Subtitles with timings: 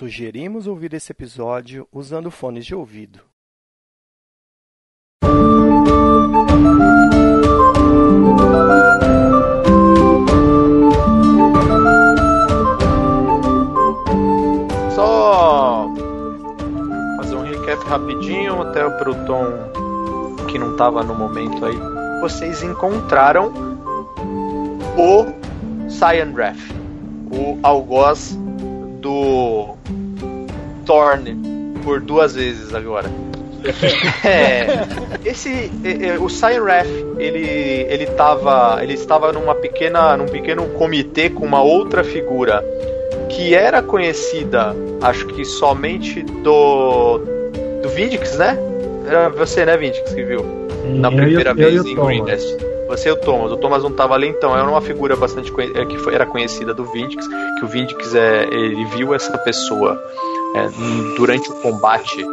[0.00, 3.20] Sugerimos ouvir esse episódio usando fones de ouvido.
[14.94, 15.86] Só
[17.18, 19.44] fazer um recap rapidinho, até pro Tom
[20.50, 21.76] que não tava no momento aí.
[22.22, 23.52] Vocês encontraram
[24.96, 26.56] o Cyan Wrath,
[27.30, 28.34] o algoz
[29.02, 29.76] do
[30.90, 31.36] Thorn
[31.84, 33.08] por duas vezes agora.
[34.24, 34.86] é,
[35.24, 35.70] esse
[36.20, 36.86] o Cyan Wrath,
[37.18, 42.64] ele ele tava, ele estava numa pequena num pequeno comitê com uma outra figura
[43.28, 47.18] que era conhecida, acho que somente do
[47.82, 48.58] do Vindix, né?
[49.06, 50.44] Era você, né, Vindix, que viu?
[50.86, 52.08] Na Eu primeira e o- vez eu o em Thomas.
[52.08, 52.56] Green Nest.
[52.88, 53.52] Você e o Thomas.
[53.52, 54.56] O Thomas não estava ali, então.
[54.58, 57.24] Era uma figura bastante conhe- eh, que foi- era conhecida do Vindix,
[57.58, 59.96] que o Vindix é, ele viu essa pessoa
[60.54, 60.68] é,
[61.16, 62.24] durante o combate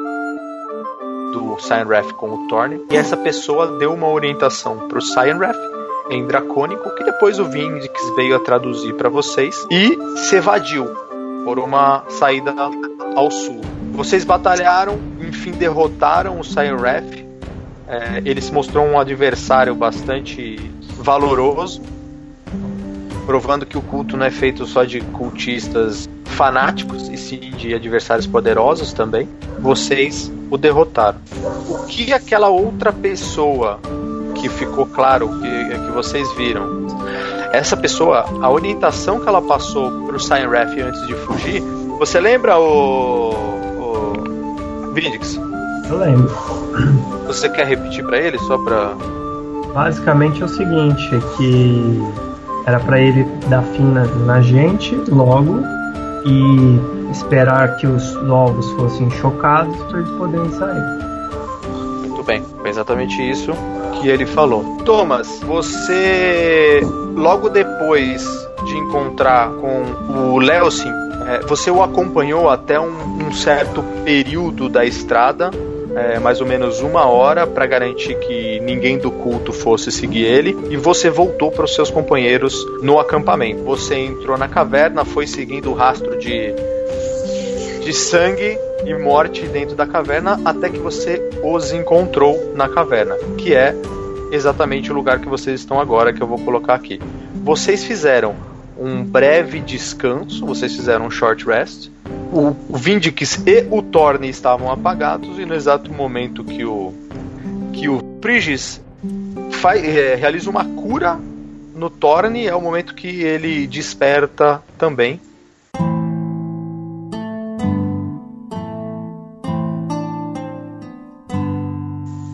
[1.31, 2.81] do Cyan Wrath com o Thorn.
[2.89, 5.77] E essa pessoa deu uma orientação para o Cyan Wrath
[6.09, 10.85] em dracônico, que depois o Vindix veio a traduzir para vocês e se evadiu
[11.43, 12.53] por uma saída
[13.15, 13.61] ao sul.
[13.91, 17.27] Vocês batalharam, enfim derrotaram o Cyan Wrath.
[17.87, 20.57] É, ele se mostrou um adversário bastante
[20.97, 21.81] valoroso,
[23.27, 28.25] provando que o culto não é feito só de cultistas fanáticos, e sim de adversários
[28.25, 29.27] poderosos também.
[29.59, 31.19] Vocês o derrotaram.
[31.67, 33.81] O que aquela outra pessoa
[34.33, 36.87] que ficou claro que, que vocês viram?
[37.51, 41.61] Essa pessoa, a orientação que ela passou pro Cyan Wrath antes de fugir,
[41.99, 43.31] você lembra o.
[43.79, 45.37] o Vindix?
[45.89, 46.31] Eu lembro.
[47.25, 48.95] Você quer repetir pra ele só pra.
[49.73, 52.26] Basicamente é o seguinte, é que
[52.67, 55.61] era pra ele dar fim na, na gente logo
[56.25, 60.83] e esperar que os novos fossem chocados para eles poderem sair.
[62.01, 63.53] Muito bem, foi exatamente isso
[63.93, 64.79] que ele falou.
[64.83, 66.81] Thomas, você
[67.15, 68.27] logo depois
[68.65, 70.91] de encontrar com o Leosin,
[71.25, 75.51] é, você o acompanhou até um, um certo período da estrada,
[75.97, 80.55] é, mais ou menos uma hora, para garantir que ninguém do culto fosse seguir ele,
[80.69, 83.63] e você voltou para os seus companheiros no acampamento.
[83.63, 86.53] Você entrou na caverna, foi seguindo o rastro de
[87.87, 93.55] de sangue e morte dentro da caverna até que você os encontrou na caverna, que
[93.55, 93.73] é
[94.29, 96.99] exatamente o lugar que vocês estão agora, que eu vou colocar aqui.
[97.35, 98.35] Vocês fizeram
[98.77, 101.89] um breve descanso, vocês fizeram um short rest.
[102.31, 106.93] O, o Vindix e o Thorne estavam apagados e no exato momento que o
[107.73, 108.81] que o Prigis
[109.51, 111.19] faz, é, realiza uma cura
[111.75, 115.21] no Thorne é o momento que ele desperta também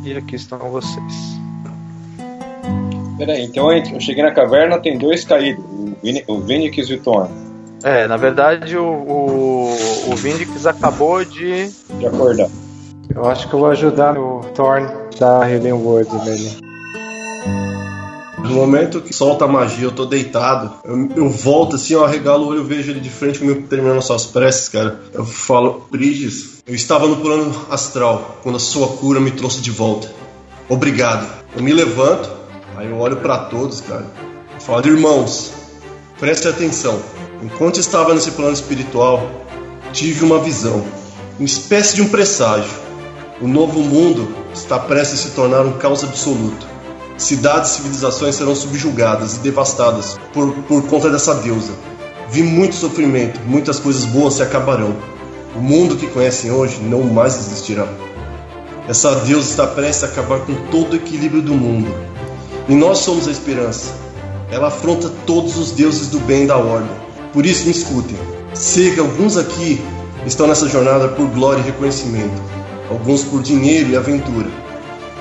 [0.06, 1.40] E aqui estão vocês.
[3.18, 7.02] Peraí, então eu cheguei na caverna, tem dois caídos, o Vini- o Vinix e o
[7.02, 7.53] Thorn.
[7.84, 11.70] É, na verdade o, o, o Vindix acabou de.
[12.00, 12.50] De acordar.
[13.14, 14.88] Eu acho que eu vou ajudar o Thorn
[15.20, 16.64] da Healing Word nele.
[18.40, 20.74] No momento que solta a magia, eu tô deitado.
[20.84, 24.02] Eu, eu volto assim, eu arregalo o olho, eu vejo ele de frente comigo terminando
[24.02, 25.00] suas preces, cara.
[25.14, 29.72] Eu falo, Briges, eu estava no plano astral quando a sua cura me trouxe de
[29.72, 30.10] volta.
[30.68, 31.28] Obrigado.
[31.56, 32.30] Eu me levanto,
[32.76, 34.06] aí eu olho pra todos, cara.
[34.54, 35.54] Eu falo, irmãos,
[36.20, 37.00] prestem atenção.
[37.44, 39.30] Enquanto estava nesse plano espiritual,
[39.92, 40.82] tive uma visão,
[41.38, 42.72] uma espécie de um presságio.
[43.42, 46.66] O novo mundo está prestes a se tornar um caos absoluto.
[47.18, 51.74] Cidades e civilizações serão subjugadas e devastadas por, por conta dessa deusa.
[52.30, 54.96] Vi muito sofrimento, muitas coisas boas se acabarão.
[55.54, 57.86] O mundo que conhecem hoje não mais existirá.
[58.88, 61.94] Essa deusa está prestes a acabar com todo o equilíbrio do mundo.
[62.70, 63.94] E nós somos a esperança.
[64.50, 67.03] Ela afronta todos os deuses do bem e da ordem.
[67.34, 68.16] Por isso me escutem.
[68.54, 69.84] Sei que alguns aqui
[70.26, 72.40] estão nessa jornada por glória e reconhecimento.
[72.92, 74.48] Alguns por dinheiro e aventura.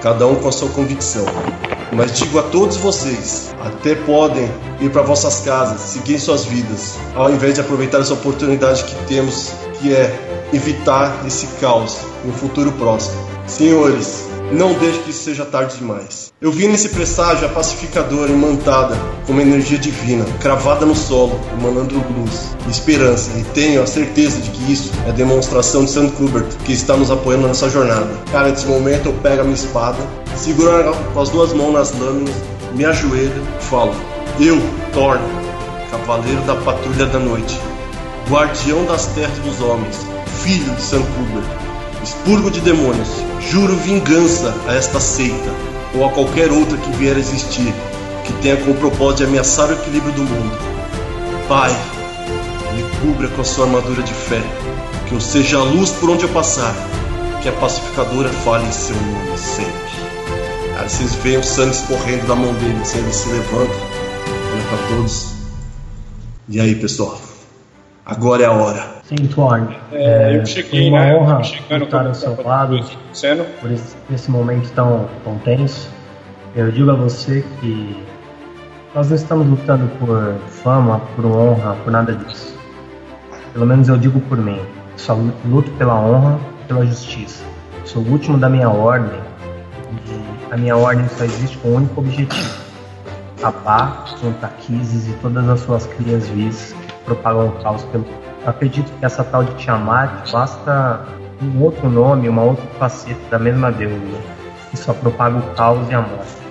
[0.02, 1.24] Cada um com a sua convicção.
[1.90, 4.50] Mas digo a todos vocês, até podem
[4.80, 9.52] ir para vossas casas, seguir suas vidas, ao invés de aproveitar essa oportunidade que temos,
[9.80, 13.16] que é evitar esse caos um futuro próximo.
[13.46, 16.21] Senhores, não deixe que isso seja tarde demais.
[16.42, 22.02] Eu vi nesse presságio a pacificadora imantada com uma energia divina, cravada no solo, emanando
[22.18, 26.10] luz e esperança, e tenho a certeza de que isso é demonstração de St.
[26.16, 28.10] Kubert, que está nos apoiando nessa jornada.
[28.32, 29.98] Cara, nesse momento eu pego a minha espada,
[30.36, 30.72] seguro
[31.14, 32.34] com as duas mãos nas lâminas,
[32.74, 33.94] me ajoelho e falo:
[34.40, 34.60] Eu,
[34.92, 35.22] Thorn,
[35.92, 37.56] cavaleiro da patrulha da noite,
[38.28, 39.96] guardião das terras dos homens,
[40.42, 41.44] filho de Sankuber,
[42.02, 43.10] expurgo de demônios,
[43.48, 47.72] juro vingança a esta seita ou a qualquer outra que vier a existir,
[48.24, 50.58] que tenha como propósito de ameaçar o equilíbrio do mundo.
[51.48, 51.70] Pai,
[52.74, 54.40] me cubra com a sua armadura de fé,
[55.08, 56.74] que eu seja a luz por onde eu passar,
[57.42, 59.72] que a pacificadora fale em seu nome sempre.
[60.78, 63.74] Aí vocês veem o sangue escorrendo da mão dele, assim, ele se levanta,
[64.52, 65.32] olha para todos.
[66.48, 67.20] E aí, pessoal?
[68.04, 68.91] Agora é a hora.
[69.02, 69.76] Sim, Thorn.
[69.92, 71.16] É, eu cheguei, foi uma né?
[71.16, 72.80] honra cheguei estar ao seu lado
[73.12, 75.90] Sendo, por esse, esse momento tão, tão tenso.
[76.54, 77.96] Eu digo a você que
[78.94, 82.54] nós não estamos lutando por fama, por honra, por nada disso.
[83.52, 84.60] Pelo menos eu digo por mim.
[84.96, 87.44] Só luto pela honra e pela justiça.
[87.84, 89.18] Sou o último da minha ordem
[90.06, 92.54] e a minha ordem só existe com um único objetivo:
[93.38, 98.04] acabar com Taquizes e todas as suas crias vis que propagam o caos pelo.
[98.04, 101.04] Eu acredito que essa tal de Tiamat basta
[101.42, 104.18] um outro nome, uma outra faceta da mesma deusa
[104.70, 106.42] que só propaga o caos e a morte.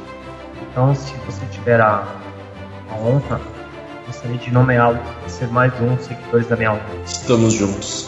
[0.62, 2.04] Então, se você tiver a,
[2.90, 3.42] a honra,
[4.06, 7.02] gostaria de nomeá-lo para ser mais um dos seguidores da minha ordem.
[7.04, 8.08] Estamos juntos.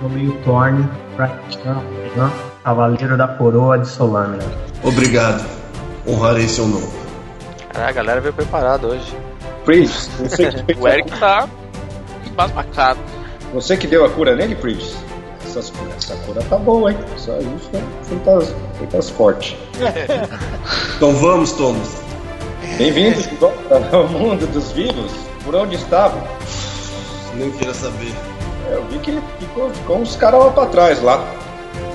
[0.00, 1.82] Eu nomeio o Thorn Prakan,
[2.62, 4.44] Cavaleiro da Coroa de Solâmina.
[4.84, 5.44] Obrigado.
[6.06, 6.88] Honrarei seu nome.
[7.74, 9.16] Ah, a galera veio preparada hoje.
[9.64, 10.10] Priest,
[10.78, 11.48] O Eric tá
[12.32, 12.98] embasbacado.
[13.52, 14.56] você que deu a cura nele?
[15.44, 16.98] Essas curas- essa cura tá boa, hein?
[17.18, 17.82] Só isso, né?
[18.04, 19.56] Feitas, feitas fortes.
[20.96, 22.00] Então vamos, Thomas.
[22.78, 23.28] Bem-vindos
[23.92, 25.10] ao mundo dos vivos.
[25.44, 26.22] Por onde estavam?
[27.34, 28.14] Nem queira saber.
[28.70, 31.24] É, Eu vi que ele ficou, ficou uns caras lá pra trás lá.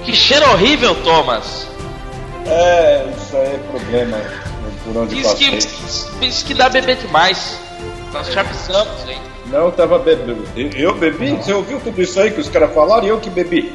[0.03, 1.67] Que cheiro horrível, Thomas!
[2.45, 4.17] É, isso aí é problema.
[4.83, 5.57] Por onde Diz que,
[6.19, 7.57] diz que dá bebê demais.
[8.13, 9.19] Nós já avisamos, hein?
[9.51, 10.43] Não tava bebendo.
[10.55, 11.31] Eu, eu bebi?
[11.31, 13.73] Você ouviu tudo isso aí que os caras falaram e eu que bebi?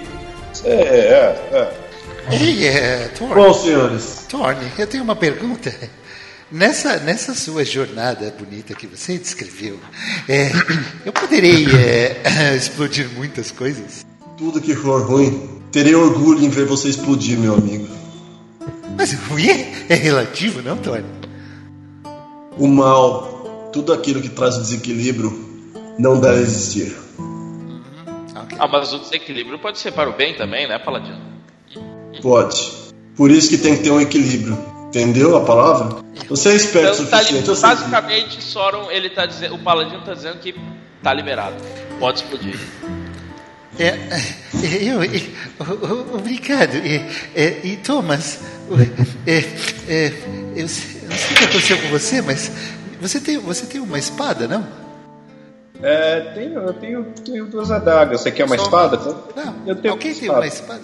[0.64, 1.82] É, é, é.
[2.30, 5.74] Ei, é, Thorne, Bom, senhores, Thorne, eu tenho uma pergunta.
[6.50, 9.78] Nessa, nessa sua jornada bonita que você descreveu,
[10.28, 10.50] é,
[11.04, 14.04] eu poderei é, explodir muitas coisas?
[14.42, 17.86] tudo que for ruim, terei orgulho em ver você explodir, meu amigo.
[18.98, 21.06] Mas ruim é, é relativo, não, Thorne?
[22.58, 25.51] O mal, tudo aquilo que traz o desequilíbrio,
[25.98, 26.96] não deve existir.
[28.34, 28.56] Ok.
[28.58, 31.20] Ah, mas o desequilíbrio pode ser para o bem também, né, Paladino?
[32.20, 32.72] Pode.
[33.16, 34.58] Por isso que tem que ter um equilíbrio.
[34.88, 36.02] Entendeu a palavra?
[36.28, 37.48] Você é esperto o Então, tá li- suficiente.
[37.48, 40.54] eu que- basicamente, Soron, ele tá dizendo, o Paladino tá dizendo que
[41.02, 41.56] tá liberado.
[41.98, 42.58] Pode explodir.
[43.78, 46.74] É, é, eu, o- o- obrigado.
[46.76, 48.40] É, é, e Thomas,
[49.26, 49.38] é,
[49.88, 50.12] é,
[50.54, 52.50] eu, sei- eu não sei o que aconteceu com você, mas
[53.00, 54.66] você tem, você tem uma espada, não?
[55.82, 58.20] É, tenho, eu tenho, tenho duas adagas.
[58.20, 58.96] Você quer uma Só- espada?
[59.34, 59.54] Não.
[59.66, 60.38] Eu tenho Alguém uma tem espada.
[60.40, 60.80] uma espada?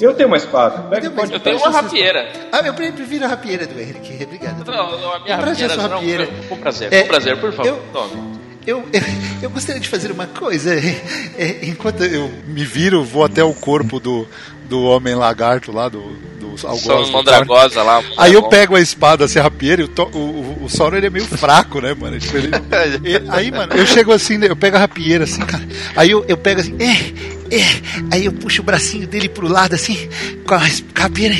[0.00, 0.82] Eu tenho uma espada.
[0.88, 2.32] Pega, tenho Eu tenho uma rapieira.
[2.50, 4.24] Ah, eu pre- prefiro a rapieira do Henrique.
[4.24, 4.64] Obrigado.
[4.64, 5.76] Não, não, a minha rapieira.
[5.76, 6.28] Não, rapieira.
[6.48, 7.68] com prazer, É, com prazer, por favor.
[7.68, 8.41] eu- Tome.
[8.66, 9.00] Eu, eu,
[9.42, 10.74] eu gostaria de fazer uma coisa.
[10.74, 11.00] É,
[11.38, 14.26] é, enquanto eu me viro, vou até o corpo do,
[14.68, 16.00] do homem lagarto lá, do,
[16.38, 17.06] do algoz.
[17.08, 18.02] do Mandragosa lá.
[18.16, 21.06] Aí eu pego a espada, assim, a rapieira, e o, o, o, o Sauron ele
[21.06, 22.18] é meio fraco, né, mano?
[22.18, 22.50] Tipo, ele-
[23.04, 25.66] ele- aí, mano, eu chego assim, eu pego a rapieira, assim, cara.
[25.96, 27.64] Aí eu, eu pego assim, é, é.
[28.12, 30.08] Aí eu puxo o bracinho dele pro lado, assim,
[30.46, 30.60] com a
[30.94, 31.34] rapieira,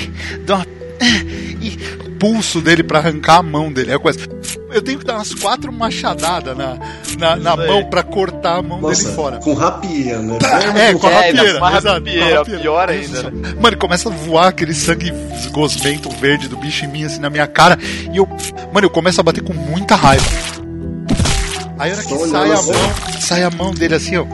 [0.44, 0.66] dou uma.
[1.00, 1.06] é,
[1.60, 1.78] E
[2.22, 3.92] pulso dele pra arrancar a mão dele.
[3.92, 4.20] Eu começo.
[4.70, 6.78] Eu tenho que dar umas quatro machadadas na,
[7.18, 9.36] na, na mão pra cortar a mão Nossa, dele fora.
[9.38, 10.38] com rapieira, né?
[10.88, 11.58] É, com a É, rapieira.
[11.58, 12.60] com a exato, com a rapieira, rapieira.
[12.60, 13.54] pior ainda, né?
[13.60, 15.12] Mano, começa a voar aquele sangue
[15.50, 17.76] gosmento verde do bicho em mim, assim, na minha cara.
[18.12, 18.28] E eu.
[18.72, 20.24] Mano, eu começo a bater com muita raiva.
[21.76, 22.72] Aí a hora que sai a assim.
[22.72, 24.24] mão, sai a mão dele assim, ó.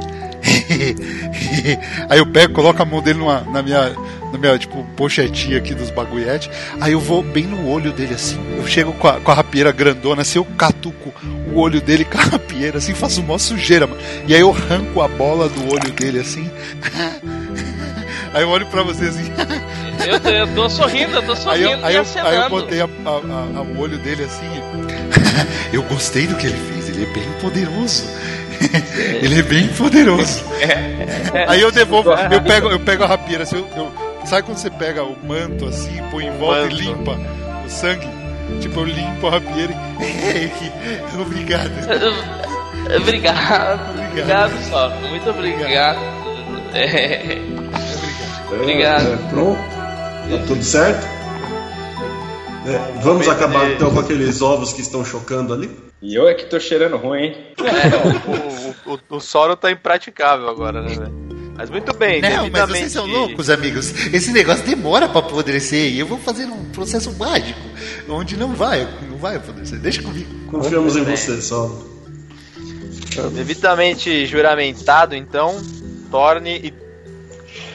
[2.08, 3.92] Aí eu pego, coloco a mão dele numa, na minha.
[4.30, 6.50] Na minha, tipo, pochetinha aqui dos bagulhetes.
[6.82, 8.38] Aí eu vou bem no olho dele, assim.
[8.58, 11.14] Eu chego com a, com a rapieira grandona, assim, eu catuco
[11.50, 13.98] o olho dele com a rapieira, assim, faço uma sujeira, mano.
[14.26, 16.50] E aí eu arranco a bola do olho dele, assim.
[18.34, 19.32] Aí eu olho pra você assim.
[20.06, 22.80] Eu, tô- eu tô sorrindo, eu tô Aí sorrindo eu, aí eu, aí eu botei
[22.82, 24.44] a- a- a- o olho dele assim.
[25.72, 28.04] eu gostei do que ele fez, ele é bem poderoso.
[29.22, 30.42] ele é bem poderoso.
[31.46, 33.92] Aí eu devolvo, eu pego, eu pego a rapieira assim, eu, eu-
[34.26, 36.74] sabe quando você pega o manto assim, põe em volta Manto.
[36.74, 37.18] e limpa
[37.64, 38.08] o sangue?
[38.60, 41.18] Tipo, eu limpo a rapieira e.
[41.20, 41.70] Obrigado.
[43.00, 44.88] Obrigado, obrigado, só.
[45.08, 45.98] Muito obrigado.
[46.74, 47.38] É,
[48.50, 49.12] Obrigado.
[49.12, 49.58] É, pronto.
[49.58, 51.06] Tá tudo certo?
[52.66, 55.70] É, vamos acabar então com aqueles ovos que estão chocando ali?
[56.00, 57.36] E eu é que tô cheirando ruim, hein?
[57.58, 61.28] É, o, o, o solo tá impraticável agora, né, velho?
[61.56, 62.78] Mas muito bem, Não, mas devidamente...
[62.78, 63.90] vocês são loucos, amigos.
[64.14, 67.58] Esse negócio demora pra apodrecer e eu vou fazer um processo mágico
[68.08, 69.80] onde não vai, não vai apodrecer.
[69.80, 70.32] Deixa comigo.
[70.48, 71.68] Confiamos em você, só.
[73.34, 75.60] Devidamente juramentado, então,
[76.12, 76.74] torne e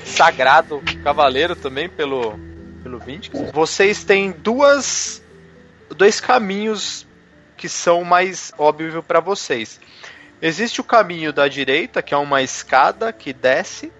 [0.05, 2.39] sagrado cavaleiro também pelo
[2.81, 3.37] pelo Vindix.
[3.51, 5.21] Vocês têm duas
[5.97, 7.05] dois caminhos
[7.55, 9.79] que são mais óbvios para vocês.
[10.41, 13.91] Existe o caminho da direita, que é uma escada que desce,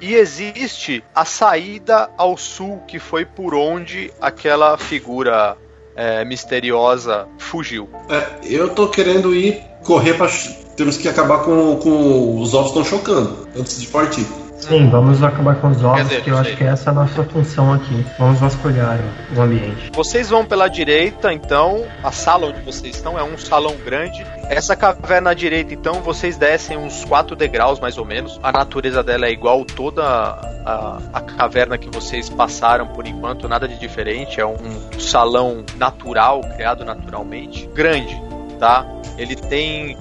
[0.00, 5.58] e existe a saída ao sul, que foi por onde aquela figura
[5.94, 7.88] é, misteriosa fugiu.
[8.08, 10.28] É, eu tô querendo ir correr pra.
[10.76, 14.26] Temos que acabar com, com os ovos estão chocando antes de partir.
[14.68, 16.58] Sim, vamos acabar com os ovos, dizer, que eu não acho sei.
[16.58, 18.06] que essa é a nossa função aqui.
[18.18, 18.98] Vamos vasculhar
[19.36, 19.90] o ambiente.
[19.94, 24.24] Vocês vão pela direita, então, a sala onde vocês estão é um salão grande.
[24.48, 28.40] Essa caverna à direita, então, vocês descem uns 4 degraus mais ou menos.
[28.42, 33.68] A natureza dela é igual toda a, a caverna que vocês passaram por enquanto, nada
[33.68, 34.40] de diferente.
[34.40, 34.56] É um
[34.98, 37.68] salão natural, criado naturalmente.
[37.74, 38.20] Grande,
[38.58, 38.86] tá?
[39.18, 39.96] Ele tem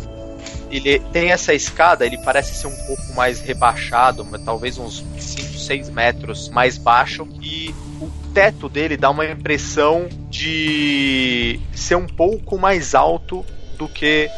[0.78, 5.90] ele tem essa escada, ele parece ser um pouco mais rebaixado, talvez uns 5, 6
[5.90, 7.28] metros mais baixo.
[7.42, 13.46] E o teto dele dá uma impressão de ser um pouco mais alto
[13.78, 14.30] do que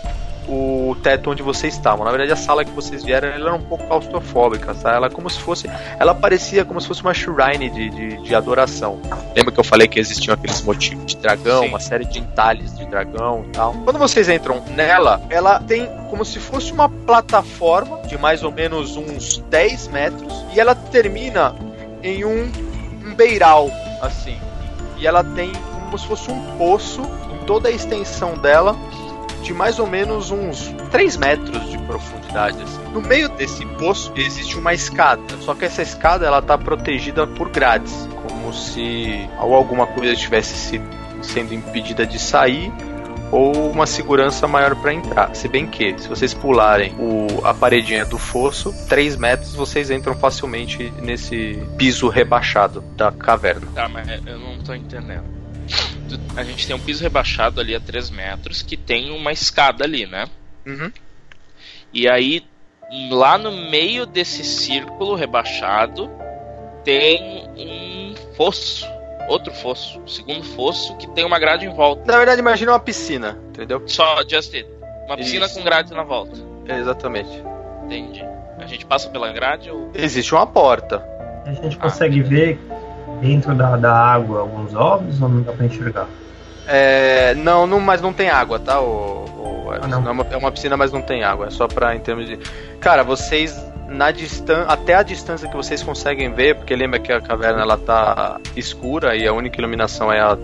[0.47, 2.05] o teto onde vocês estavam.
[2.05, 4.93] Na verdade, a sala que vocês vieram ela era um pouco claustrofóbica, tá?
[4.93, 5.69] Ela é como se fosse.
[5.99, 8.99] Ela parecia como se fosse uma shrine de, de, de adoração.
[9.35, 11.69] Lembra que eu falei que existiam aqueles motivos de dragão, Sim.
[11.69, 13.73] uma série de entalhes de dragão e tal.
[13.83, 18.95] Quando vocês entram nela, ela tem como se fosse uma plataforma de mais ou menos
[18.95, 21.55] uns 10 metros e ela termina
[22.03, 22.51] em um,
[23.03, 23.69] um beiral,
[24.01, 24.37] assim.
[24.97, 25.51] E ela tem
[25.85, 27.01] como se fosse um poço
[27.33, 28.75] em toda a extensão dela
[29.45, 32.61] de mais ou menos uns 3 metros de profundidade.
[32.61, 32.81] assim.
[32.91, 37.49] No meio desse poço existe uma escada, só que essa escada ela está protegida por
[37.49, 37.93] grades,
[38.27, 40.81] como se alguma coisa estivesse se-
[41.21, 42.71] sendo impedida de sair
[43.31, 45.35] ou uma segurança maior para entrar.
[45.35, 50.15] Se bem que, se vocês pularem o, a paredinha do fosso, 3 metros vocês entram
[50.15, 53.67] facilmente nesse piso rebaixado da caverna.
[53.73, 55.34] Tá, mas eu não tô entendendo.
[56.35, 60.05] A gente tem um piso rebaixado ali a 3 metros que tem uma escada ali,
[60.05, 60.27] né?
[60.65, 60.91] Uhum.
[61.93, 62.43] E aí,
[63.09, 66.09] lá no meio desse círculo rebaixado,
[66.83, 68.85] tem um fosso.
[69.27, 69.99] Outro fosso.
[69.99, 72.03] Um segundo fosso que tem uma grade em volta.
[72.11, 73.81] Na verdade, imagina uma piscina, entendeu?
[73.87, 74.69] Só, just it.
[75.07, 75.55] Uma piscina Isso.
[75.55, 76.37] com grade na volta.
[76.67, 77.31] Exatamente.
[77.85, 78.23] Entendi.
[78.59, 79.91] A gente passa pela grade ou.
[79.93, 81.03] Existe uma porta.
[81.45, 82.59] A gente consegue ver
[83.25, 86.07] dentro da, da água alguns ovos ou não dá pra enxergar?
[86.67, 88.79] É, não, não, mas não tem água, tá?
[88.81, 90.07] O, o- Ah, não.
[90.07, 91.47] é, uma, é uma piscina, mas não tem água.
[91.47, 92.37] É só pra em termos de.
[92.79, 93.55] Cara, vocês
[93.87, 97.77] na distância, até a distância que vocês conseguem ver, porque lembra que a caverna ela
[97.77, 100.35] tá escura e a única iluminação é a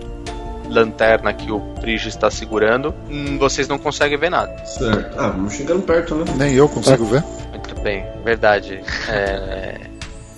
[0.68, 2.94] lanterna que o Prige está segurando.
[3.10, 4.56] hum, Vocês não conseguem ver nada.
[4.64, 5.18] Certo.
[5.18, 6.24] Ah, vamos chegando perto, né?
[6.36, 7.22] Nem eu consigo ver.
[7.50, 8.80] Muito bem, verdade.
[9.08, 9.76] É...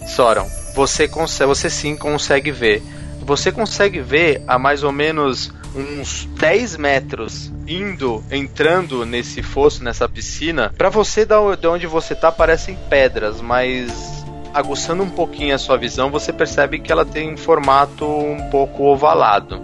[0.06, 2.82] Soron, você consegue, você sim consegue ver.
[3.20, 10.08] Você consegue ver a mais ou menos uns 10 metros indo, entrando nesse fosso, nessa
[10.08, 10.74] piscina.
[10.76, 16.10] Pra você, de onde você tá, parecem pedras, mas aguçando um pouquinho a sua visão,
[16.10, 19.60] você percebe que ela tem um formato um pouco ovalado.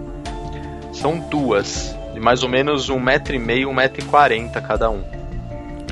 [0.91, 4.89] São duas, de mais ou menos um metro e meio, um metro e quarenta cada
[4.89, 5.03] um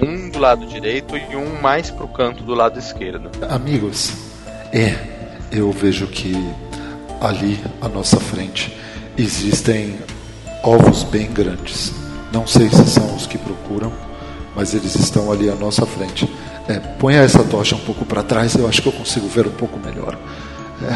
[0.02, 3.30] um do lado direito e um mais pro canto do lado esquerdo.
[3.50, 4.29] Amigos,
[4.72, 4.96] é,
[5.52, 6.34] eu vejo que
[7.22, 8.76] ali à nossa frente
[9.18, 9.98] existem
[10.64, 11.92] ovos bem grandes.
[12.32, 13.92] Não sei se são os que procuram,
[14.56, 16.30] mas eles estão ali à nossa frente.
[16.68, 19.52] É, ponha essa tocha um pouco para trás, eu acho que eu consigo ver um
[19.52, 20.18] pouco melhor.
[20.84, 20.94] É,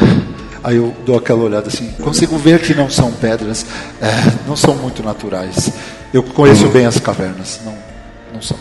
[0.62, 3.66] aí eu dou aquela olhada assim, consigo ver que não são pedras,
[4.00, 5.72] é, não são muito naturais.
[6.12, 7.74] Eu conheço bem as cavernas, não,
[8.32, 8.56] não são.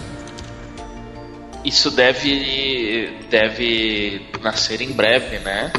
[1.64, 3.20] Isso deve.
[3.30, 5.72] deve nascer em breve, né?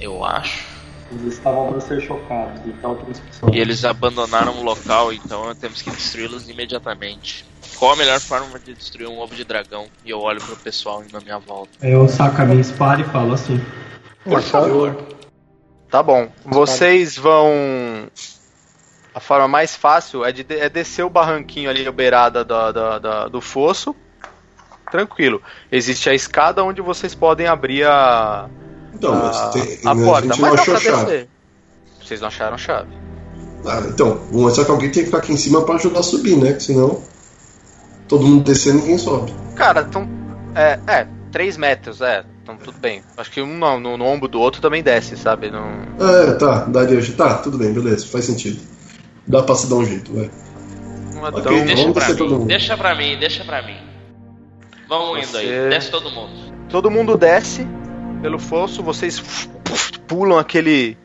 [0.00, 0.64] Eu acho.
[1.12, 5.82] Eles estavam para ser chocados, então temos que E eles abandonaram o local, então temos
[5.82, 7.44] que destruí-los imediatamente.
[7.78, 9.86] Qual a melhor forma de destruir um ovo de dragão?
[10.04, 11.70] E eu olho pro pessoal indo à minha volta.
[11.86, 13.60] Eu saco a minha espada e falo assim.
[14.24, 14.96] Por favor.
[15.90, 16.30] Tá bom.
[16.44, 17.52] Vocês vão.
[19.14, 22.98] A forma mais fácil é, de, é descer o barranquinho ali, a beirada da, da-
[22.98, 23.94] da- do fosso.
[24.92, 25.40] Tranquilo.
[25.72, 28.46] Existe a escada onde vocês podem abrir a,
[28.94, 30.28] Então, a, mas tem, a a porta.
[30.28, 31.04] gente Mas não dá achou pra a chave.
[31.06, 31.28] descer.
[32.04, 32.90] Vocês não acharam chave.
[33.64, 34.20] Ah, então,
[34.50, 36.52] só que alguém tem que ficar aqui em cima pra ajudar a subir, né?
[36.52, 37.02] Que senão
[38.06, 39.32] todo mundo descendo ninguém sobe.
[39.56, 40.06] Cara, então.
[40.54, 42.22] É, é, 3 metros, é.
[42.42, 43.02] Então tudo bem.
[43.16, 45.50] Acho que um no, no, no ombro do outro também desce, sabe?
[45.50, 45.64] Não...
[45.98, 47.00] É, tá, daria.
[47.12, 48.60] Tá, tudo bem, beleza, faz sentido.
[49.26, 50.28] Dá pra se dar um jeito, vai.
[51.08, 53.91] Então, Ok, Deixa pra mim, deixa pra mim, deixa pra mim.
[54.92, 56.30] Vamos indo aí, desce todo mundo.
[56.68, 57.66] todo mundo desce
[58.20, 59.48] pelo fosso, vocês
[60.06, 60.98] pulam aquele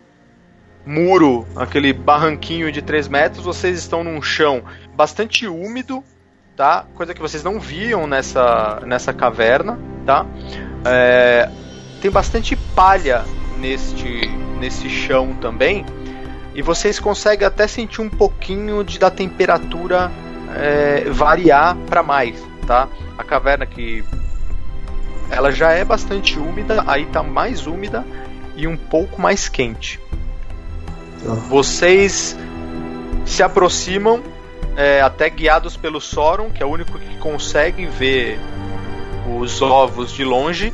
[0.86, 4.62] muro, aquele barranquinho de 3 metros, vocês estão num chão
[4.94, 6.04] bastante úmido,
[6.54, 6.86] tá?
[6.96, 10.26] Coisa que vocês não viam nessa, nessa caverna, tá?
[10.86, 11.50] É,
[12.02, 13.24] tem bastante palha
[13.58, 14.28] neste,
[14.60, 15.86] nesse chão também,
[16.54, 20.12] e vocês conseguem até sentir um pouquinho de, da temperatura
[20.58, 22.88] é, variar para mais, tá?
[23.18, 24.04] A caverna que
[25.32, 28.06] ela já é bastante úmida, aí tá mais úmida
[28.56, 30.00] e um pouco mais quente.
[31.24, 31.34] Tá.
[31.50, 32.38] Vocês
[33.26, 34.22] se aproximam,
[34.76, 38.40] é, até guiados pelo Sauron, que é o único que consegue ver
[39.40, 40.74] os ovos de longe,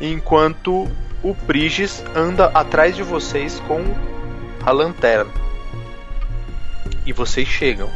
[0.00, 0.88] enquanto
[1.22, 3.82] o Prigis anda atrás de vocês com
[4.64, 5.30] a lanterna.
[7.04, 7.90] E vocês chegam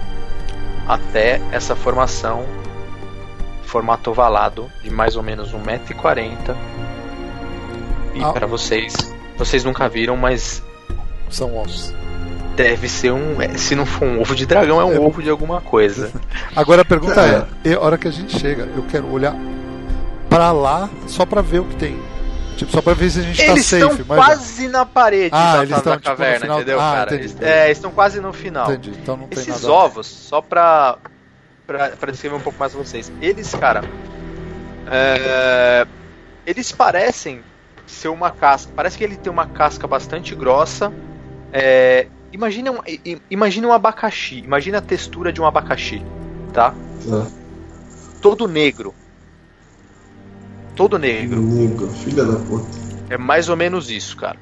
[0.86, 2.44] até essa formação
[3.74, 6.54] formato ovalado de mais ou menos 1,40m.
[8.14, 8.32] E Ah.
[8.32, 8.94] para vocês,
[9.36, 10.62] vocês nunca viram, mas
[11.28, 11.92] São ossos.
[12.54, 13.42] deve ser um.
[13.42, 15.00] é, Se não for um ovo de dragão, é um É.
[15.00, 16.12] ovo de alguma coisa.
[16.54, 17.20] Agora a pergunta
[17.64, 17.70] É.
[17.70, 19.34] é: a hora que a gente chega, eu quero olhar
[20.30, 21.98] pra lá só pra ver o que tem.
[22.56, 24.04] Tipo, só pra ver se a gente Eles tá estão safe.
[24.06, 26.92] mas- quase na parede Ah, da, eles da estão, tipo, no caverna, final- entendeu, Ah,
[26.92, 27.02] cara?
[27.06, 27.50] entendi, Eles- entendi.
[27.50, 28.70] É, eles estão quase no final.
[28.70, 29.72] Entendi, então não tem Esses nada.
[29.74, 30.96] ovos, só pra,
[31.66, 33.12] pra, pra descrever um pouco mais vocês.
[33.20, 33.82] Eles, cara.
[34.90, 35.86] é,
[36.46, 37.42] eles parecem
[37.86, 38.72] ser uma casca.
[38.74, 40.92] Parece que ele tem uma casca bastante grossa.
[41.52, 42.78] É, imagina, um,
[43.30, 44.38] imagina um abacaxi.
[44.38, 46.04] Imagina a textura de um abacaxi.
[46.52, 46.74] Tá?
[47.08, 47.26] Tá.
[48.20, 48.94] Todo negro.
[50.74, 51.40] Todo negro.
[51.40, 52.66] Negro, filha da puta.
[53.10, 54.38] É mais ou menos isso, cara.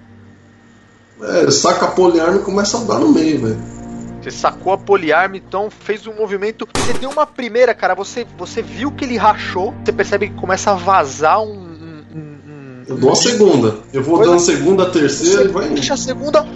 [1.20, 3.82] É, saca a poliarma e começa a dar no meio, velho.
[4.23, 6.69] Você sacou a poliarma, então fez um movimento.
[6.77, 7.95] Você deu uma primeira, cara.
[7.95, 9.75] Você, você viu que ele rachou.
[9.85, 11.53] Você percebe que começa a vazar um.
[11.53, 13.79] um- um- Eu dou a segunda.
[13.93, 15.77] Eu vou dando segunda, terceira e vai indo.
[15.77, 16.47] puxa a segunda.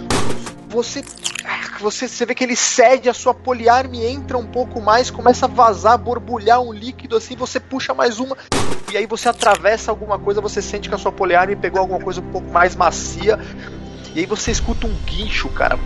[0.69, 1.03] Você,
[1.79, 2.07] você.
[2.07, 5.97] Você vê que ele cede a sua poliarme, entra um pouco mais, começa a vazar,
[5.97, 7.35] borbulhar um líquido assim.
[7.35, 8.37] Você puxa mais uma.
[8.93, 10.39] E aí você atravessa alguma coisa.
[10.39, 13.37] Você sente que a sua poliarme pegou alguma coisa um pouco mais macia.
[14.15, 15.77] E aí você escuta um guincho, cara.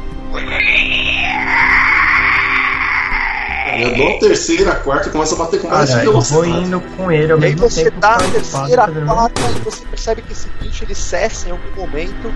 [3.79, 6.45] Eu dou a terceira, a quarta e começa a bater com mais Cara, eu vou
[6.45, 9.59] indo com ele ao E aí mesmo você tempo dá a terceira, a quarta, e
[9.61, 12.33] você percebe que esse bicho ele cessa em algum momento.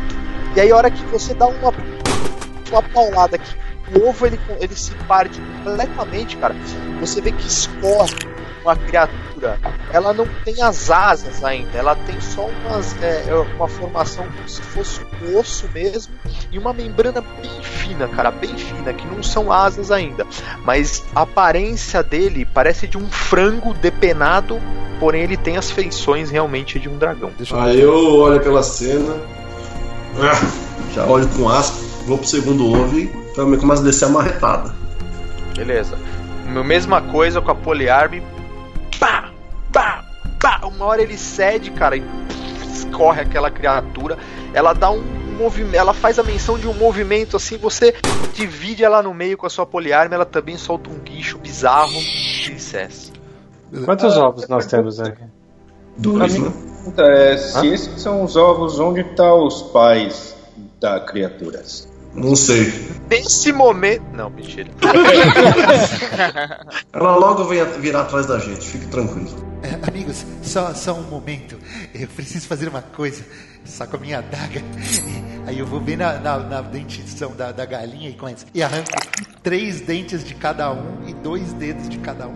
[0.56, 1.74] E aí a hora que você dá uma,
[2.72, 3.56] uma paulada que
[3.94, 6.56] o ovo ele, ele se parte completamente, cara,
[7.00, 8.35] você vê que escorre
[8.66, 9.60] uma criatura.
[9.92, 13.24] Ela não tem as asas ainda, ela tem só umas, é,
[13.56, 16.14] uma formação como se fosse um osso mesmo
[16.52, 20.26] e uma membrana bem fina, cara, bem fina, que não são asas ainda.
[20.64, 24.60] Mas a aparência dele parece de um frango depenado
[25.00, 27.30] porém ele tem as feições realmente de um dragão.
[27.38, 29.16] Deixa eu Aí eu olho aquela cena,
[30.18, 34.10] ah, já olho com asco, vou pro segundo ovo e também começa a descer a
[34.10, 34.74] marretada.
[35.56, 35.98] Beleza.
[36.46, 38.22] Mesma coisa com a Poliarme.
[40.76, 42.04] Uma hora ele cede, cara, e
[42.74, 44.18] escorre aquela criatura.
[44.54, 45.02] Ela dá um
[45.38, 45.76] movimento.
[45.76, 47.58] Ela faz a menção de um movimento assim.
[47.58, 47.96] Você
[48.34, 50.16] divide ela no meio com a sua Poliarme.
[50.16, 53.12] Ela também solta um guincho bizarro e cessa.
[53.86, 55.24] Quantos ovos nós temos aqui?
[55.98, 56.52] Dois, né?
[56.98, 60.36] É, se esses são os ovos, onde estão os pais
[60.80, 61.64] da criatura?
[62.16, 62.96] Não sei.
[63.10, 64.04] Nesse momento.
[64.14, 64.70] Não, mentira.
[66.92, 69.30] Ela logo vem virar atrás da gente, fique tranquilo.
[69.62, 71.58] É, amigos, só, só um momento.
[71.94, 73.24] Eu preciso fazer uma coisa.
[73.66, 74.62] Saco a minha adaga.
[75.46, 78.46] Aí eu vou bem na, na, na dentição da, da galinha e começo.
[78.54, 78.92] E arranco
[79.44, 82.36] três dentes de cada um e dois dedos de cada um.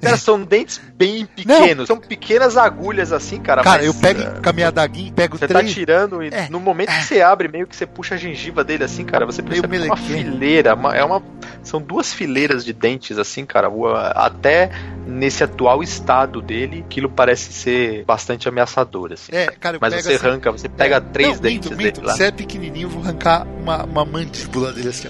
[0.00, 1.86] Cara, são dentes bem pequenos.
[1.86, 3.62] São pequenas agulhas assim, cara.
[3.62, 5.72] Cara, mas, eu pego é, com a minha adaguinha, pego Você tá três.
[5.72, 8.84] tirando e É, no momento que você abre, meio que você puxa a gengiva dele
[8.84, 11.22] assim, cara, você Meio percebe que é uma fileira, uma- é uma
[11.62, 13.68] são duas fileiras de dentes assim, cara.
[14.14, 14.70] Até
[15.06, 19.32] nesse atual estado dele, aquilo parece ser bastante ameaçador assim.
[19.34, 21.88] É, cara, eu Mas você assim, arranca, você pega É, três não, dentes minto, dele
[21.94, 22.02] minto.
[22.06, 22.14] lá.
[22.14, 25.08] Se é pequenininho, eu vou arrancar uma, uma mandíbula dele assim.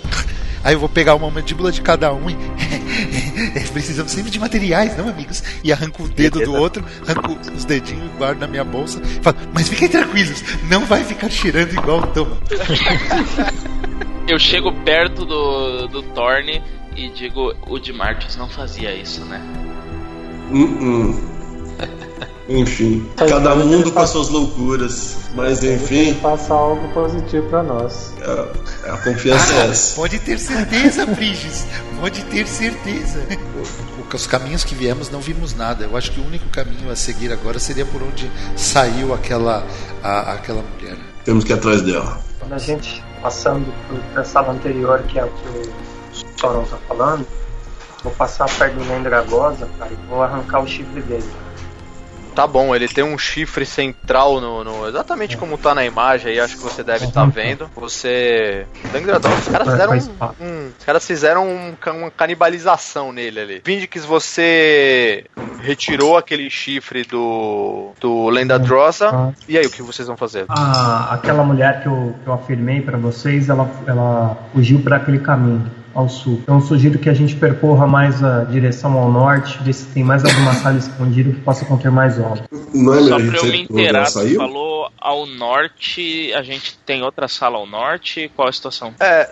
[0.64, 2.36] Aí eu vou pegar uma mandíbula de cada um e.
[3.72, 5.42] Precisamos sempre de materiais, não, amigos?
[5.62, 9.00] E arranco o dedo do outro, arranco os dedinhos, guardo na minha bolsa.
[9.04, 12.28] e Falo, mas fiquem tranquilos, não vai ficar cheirando igual o Tom.
[14.26, 16.62] Eu chego perto do, do Thorne
[16.96, 19.42] e digo: o de Martins não fazia isso, né?
[20.50, 22.24] Uh -uh.
[22.48, 25.16] Enfim, cada mundo com as suas loucuras.
[25.34, 26.14] Mas enfim.
[26.14, 28.12] Passa algo positivo pra nós.
[28.22, 29.96] A, a confiança é essa.
[29.96, 31.66] Pode ter certeza, Briges.
[32.00, 33.26] Pode ter certeza.
[34.12, 35.84] Os caminhos que viemos não vimos nada.
[35.84, 39.66] Eu acho que o único caminho a seguir agora seria por onde saiu aquela,
[40.02, 40.96] a, aquela mulher.
[41.24, 42.20] Temos que ir atrás dela.
[42.38, 43.72] Quando a gente passando
[44.12, 47.26] para a sala anterior, que é o que o Soron tá falando,
[48.04, 51.24] vou passar perto do Nendragosa, cara, e vou arrancar o chifre dele.
[52.34, 56.40] Tá bom, ele tem um chifre central no, no exatamente como tá na imagem aí,
[56.40, 57.70] acho que você deve estar tá vendo.
[57.76, 58.66] Você.
[58.84, 63.62] Os caras fizeram um, um, Os caras fizeram um, uma canibalização nele ali.
[63.64, 65.24] Vindix, você
[65.60, 67.92] retirou aquele chifre do.
[68.00, 69.32] do Lenda Drosa.
[69.48, 70.44] E aí, o que vocês vão fazer?
[70.48, 75.20] Ah, aquela mulher que eu, que eu afirmei para vocês, ela, ela fugiu para aquele
[75.20, 76.40] caminho ao sul.
[76.42, 80.24] Então sugiro que a gente percorra mais a direção ao norte, ver se tem mais
[80.24, 82.18] alguma sala escondida que possa conter mais.
[82.18, 87.28] Não é Só pra eu me inteirar, você falou ao norte, a gente tem outra
[87.28, 88.94] sala ao norte, qual a situação?
[88.98, 89.28] É,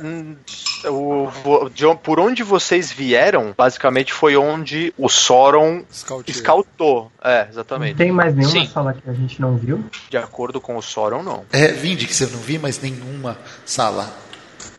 [0.88, 1.29] o,
[1.70, 5.83] de, por onde vocês vieram, basicamente foi onde o Sauron
[6.27, 7.11] escautou.
[7.22, 7.92] É, exatamente.
[7.92, 8.66] Não tem mais nenhuma Sim.
[8.66, 9.85] sala que a gente não viu?
[10.11, 11.44] De acordo com o Sauron, não.
[11.53, 14.12] É, Vinde, que você não vi mais nenhuma sala.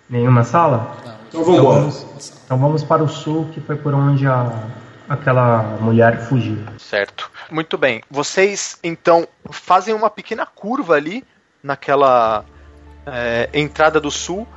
[0.10, 0.96] Nenhuma sala?
[1.06, 1.23] Não.
[1.34, 4.70] Então vamos, então vamos, então vamos para o sul, que foi por onde a,
[5.10, 6.60] aquela mulher fugiu.
[6.78, 7.32] Certo.
[7.50, 8.04] Muito bem.
[8.10, 11.24] Vocês então fazem uma pequena curva ali
[11.64, 12.46] naquela
[13.08, 14.48] é, entrada do sul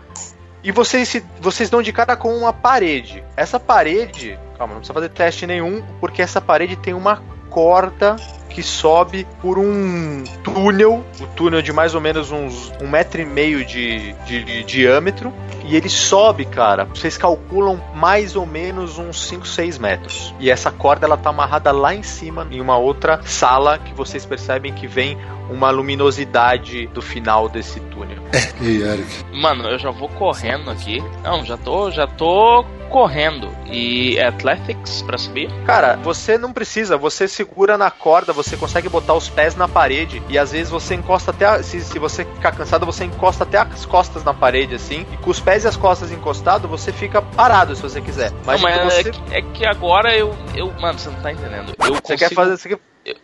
[0.62, 3.24] e vocês se, vocês dão de cara com uma parede.
[3.36, 8.16] Essa parede, calma, não precisa fazer teste nenhum, porque essa parede tem uma corda
[8.56, 13.26] que sobe por um túnel, o túnel de mais ou menos uns um metro e
[13.26, 15.30] meio de, de, de diâmetro,
[15.62, 16.84] e ele sobe, cara.
[16.86, 20.34] Vocês calculam mais ou menos uns 5, 6 metros.
[20.40, 24.24] E essa corda ela tá amarrada lá em cima, em uma outra sala que vocês
[24.24, 25.18] percebem que vem
[25.50, 28.22] uma luminosidade do final desse túnel.
[28.32, 29.24] É, e Eric?
[29.34, 31.02] Mano, eu já vou correndo aqui.
[31.22, 33.50] Não, já tô, já tô correndo.
[33.66, 35.50] E Athletics pra subir?
[35.64, 40.22] Cara, você não precisa, você segura na corda, você consegue botar os pés na parede
[40.28, 41.46] e às vezes você encosta até.
[41.46, 45.06] A, se, se você ficar cansado, você encosta até as costas na parede assim.
[45.10, 48.30] E com os pés e as costas encostados, você fica parado se você quiser.
[48.44, 49.00] Mas, não, mas você...
[49.00, 50.70] é, que, é, que, agora eu, eu.
[50.74, 51.70] Mano, você não tá entendendo.
[51.78, 52.18] Eu você consigo...
[52.18, 52.56] quer fazer.
[52.58, 52.80] Você quer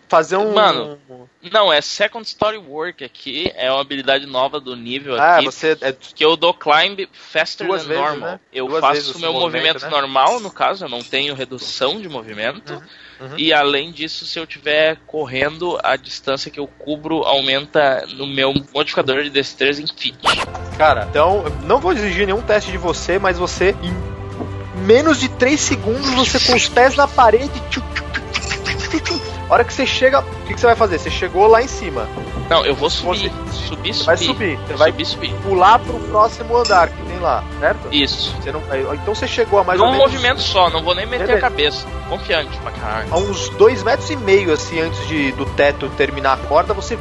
[0.08, 0.52] fazer um.
[0.54, 0.98] Mano,
[1.50, 5.46] não, é Second Story Work aqui, é uma habilidade nova do nível ah, aqui.
[5.46, 5.92] Você é...
[5.92, 8.30] Que eu dou climb faster Duas than vezes, normal.
[8.30, 8.40] Né?
[8.52, 9.88] Eu Duas faço o meu movimento, né?
[9.88, 12.74] normal, no caso, eu não tenho redução de movimento.
[12.74, 12.82] Uhum,
[13.22, 13.38] uhum.
[13.38, 18.52] E além disso, se eu estiver correndo, a distância que eu cubro aumenta no meu
[18.74, 20.16] modificador de destreza em feet.
[20.76, 25.60] Cara, então, não vou exigir nenhum teste de você, mas você, em menos de 3
[25.60, 27.60] segundos, você com os pés na parede.
[27.70, 28.02] Tchuc,
[29.48, 30.98] a hora que você chega, o que, que, você vai fazer?
[30.98, 32.08] Você chegou lá em cima.
[32.52, 33.30] Não, eu vou subir.
[33.30, 34.04] Você, subir, subir.
[34.04, 34.56] Vai subir.
[34.56, 35.34] Você vai subir, subir.
[35.42, 37.88] pular pro próximo andar que tem lá, certo?
[37.90, 38.34] Isso.
[38.40, 38.62] Você não,
[38.94, 40.06] então você chegou a mais não ou menos.
[40.06, 41.46] um movimento só, não vou nem meter Beleza.
[41.46, 41.86] a cabeça.
[42.08, 43.08] Confiante pra caralho.
[43.10, 46.96] A uns dois metros e meio, assim, antes de, do teto terminar a corda, você,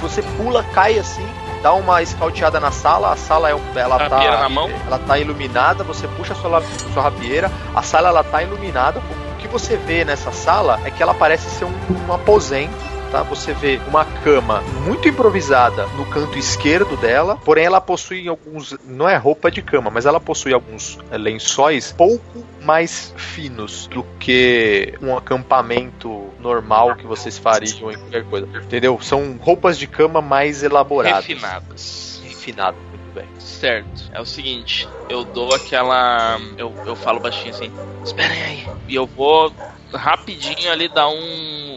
[0.00, 1.26] você pula, cai assim,
[1.62, 4.70] dá uma escauteada na sala, a sala é ela rapieira tá na mão.
[4.86, 9.00] ela tá iluminada, você puxa a sua, sua rapieira, a sala ela tá iluminada,
[9.42, 11.74] que você vê nessa sala é que ela parece ser um,
[12.08, 13.22] um aposento Tá?
[13.24, 19.06] Você vê uma cama muito improvisada no canto esquerdo dela, porém ela possui alguns, não
[19.06, 25.14] é roupa de cama, mas ela possui alguns lençóis pouco mais finos do que um
[25.14, 28.48] acampamento normal que vocês fariam em qualquer coisa.
[28.56, 28.98] Entendeu?
[29.02, 31.26] São roupas de cama mais elaboradas.
[31.26, 32.22] Refinadas.
[32.24, 32.80] Refinadas
[33.14, 33.28] bem.
[33.38, 34.10] Certo.
[34.12, 36.40] É o seguinte, eu dou aquela.
[36.56, 37.70] Eu, eu falo baixinho assim,
[38.02, 38.66] esperem aí.
[38.88, 39.52] E eu vou
[39.92, 41.12] rapidinho ali dar um,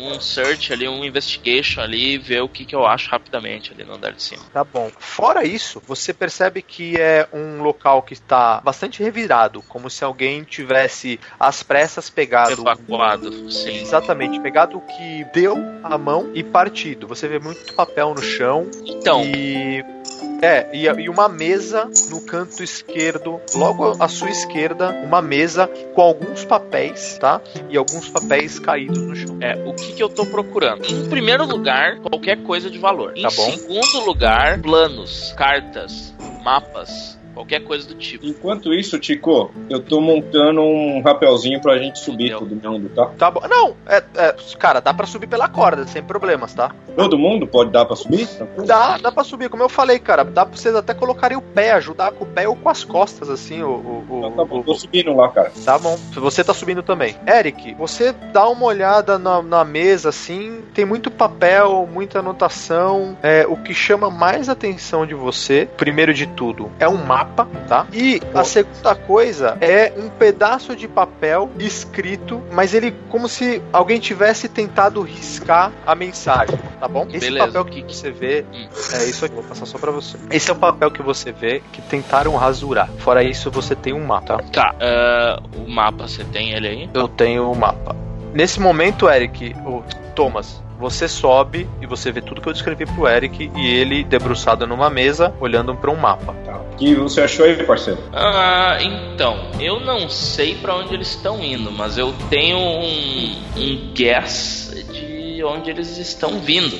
[0.05, 3.93] um search ali, um investigation ali, ver o que, que eu acho rapidamente ali no
[3.93, 4.43] andar de cima.
[4.53, 4.91] Tá bom.
[4.97, 10.43] Fora isso, você percebe que é um local que está bastante revirado, como se alguém
[10.43, 12.53] tivesse às pressas pegado.
[12.53, 13.81] Evacuado, sim.
[13.81, 17.07] Exatamente, pegado o que deu a mão e partido.
[17.07, 18.69] Você vê muito papel no chão.
[18.85, 19.21] Então.
[19.23, 19.94] E
[20.41, 26.01] é, e, e, uma mesa no canto esquerdo, logo à sua esquerda, uma mesa com
[26.01, 27.41] alguns papéis, tá?
[27.69, 29.37] E alguns papéis caídos no chão.
[29.41, 30.85] É, o que, que eu tô procurando?
[30.85, 33.13] Em primeiro lugar, qualquer coisa de valor.
[33.13, 33.29] Tá em bom.
[33.29, 38.25] segundo lugar, planos, cartas, mapas qualquer coisa do tipo.
[38.25, 42.39] Enquanto isso, Tico, eu tô montando um rapelzinho pra gente subir Entendeu.
[42.59, 43.05] todo mundo, tá?
[43.17, 43.41] Tá bom.
[43.47, 46.71] Não, é, é, cara, dá pra subir pela corda, sem problemas, tá?
[46.95, 48.27] Todo mundo pode dar pra subir?
[48.65, 50.23] Dá, dá pra subir, como eu falei, cara.
[50.23, 53.29] Dá pra vocês até colocarem o pé, ajudar com o pé ou com as costas,
[53.29, 53.67] assim, o.
[53.69, 55.51] o, o- Então tá bom, o- tô subindo lá, cara.
[55.63, 55.97] Tá bom.
[56.13, 57.15] Você tá subindo também.
[57.27, 63.17] Eric, você dá uma olhada na, na mesa, assim, tem muito papel, muita anotação.
[63.21, 67.24] É, o que chama mais atenção de você, primeiro de tudo, é um mapa,
[67.67, 67.87] tá?
[67.91, 73.99] E a segunda coisa é um pedaço de papel escrito, mas ele como se alguém
[73.99, 77.07] tivesse tentado riscar a mensagem, tá bom?
[77.09, 77.45] Esse Beleza.
[77.47, 78.67] papel que você vê Hum.
[78.93, 80.17] é isso aqui, vou passar só pra você.
[80.31, 82.89] Esse é o papel que você vê que tentaram rasurar.
[82.99, 84.43] Fora isso, você tem um mapa, tá?
[84.51, 86.89] Tá, ah, o mapa você tem ele aí?
[86.93, 87.95] Eu tenho o mapa.
[88.33, 89.83] Nesse momento, Eric, o
[90.13, 94.67] Thomas, você sobe e você vê tudo que eu descrevi pro Eric e ele debruçado
[94.67, 96.33] numa mesa, olhando pra um mapa.
[96.45, 96.57] Tá.
[96.57, 97.99] O que você achou aí, parceiro?
[98.13, 103.93] Ah, então, eu não sei pra onde eles estão indo, mas eu tenho um, um
[103.93, 106.77] guess de onde eles estão vindo.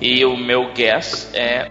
[0.00, 1.70] E o meu guess é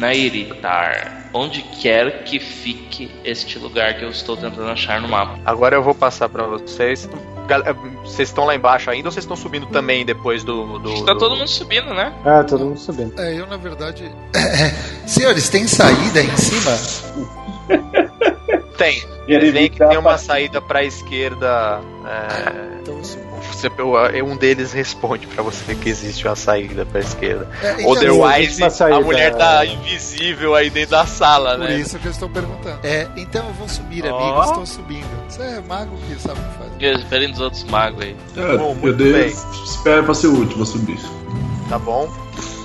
[0.00, 1.28] Nairitar.
[1.32, 5.38] Onde quer que fique este lugar que eu estou tentando achar no mapa.
[5.44, 7.08] Agora eu vou passar pra vocês.
[7.52, 7.72] Eh,
[8.04, 10.78] Vocês estão lá embaixo ainda ou vocês estão subindo também depois do.
[10.78, 12.12] do Tá do- todo mundo subindo, né?
[12.24, 13.18] Ah, todo mundo subindo.
[13.20, 14.10] É, eu na verdade.
[15.06, 16.70] Senhores, tem saída aí em cima?
[18.76, 19.02] Tem.
[19.28, 21.80] Ele Vem que tem uma saída pra esquerda.
[22.04, 23.00] é, Então
[23.64, 27.48] eu um deles responde pra você que existe uma saída pra esquerda.
[27.62, 31.76] É, então, Otherwise, a mulher tá invisível aí dentro da sala, Por né?
[31.78, 32.78] isso que eu estou perguntando.
[32.82, 34.18] É, então eu vou subir, Ó.
[34.18, 34.48] amigos.
[34.48, 35.08] Estou subindo.
[35.28, 36.98] Você é mago que sabe o que fazer.
[36.98, 38.16] Esperem dos outros magos aí.
[38.36, 39.12] É, Bom, muito dei.
[39.12, 39.34] bem.
[39.64, 40.98] Espera pra ser o último a subir.
[41.68, 42.08] tá bom?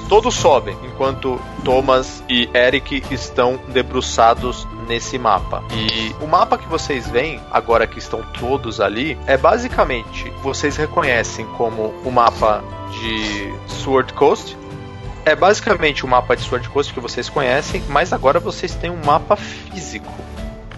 [0.07, 5.63] Todos sobem, enquanto Thomas e Eric estão debruçados nesse mapa.
[5.71, 11.45] E o mapa que vocês veem, agora que estão todos ali, é basicamente, vocês reconhecem
[11.57, 14.57] como o mapa de Sword Coast.
[15.25, 19.03] É basicamente o mapa de Sword Coast que vocês conhecem, mas agora vocês têm um
[19.03, 20.13] mapa físico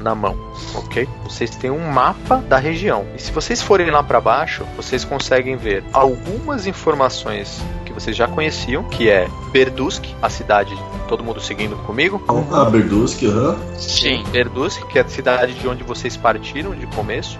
[0.07, 0.37] na mão,
[0.73, 1.07] ok?
[1.25, 3.05] Vocês têm um mapa da região.
[3.15, 8.25] E se vocês forem lá para baixo, vocês conseguem ver algumas informações que vocês já
[8.27, 10.73] conheciam, que é Berdusk, a cidade,
[11.09, 12.23] todo mundo seguindo comigo?
[12.53, 13.57] Ah, Berduski, aham.
[13.77, 14.23] Sim.
[14.31, 17.37] Berdusk, que é a cidade de onde vocês partiram de começo,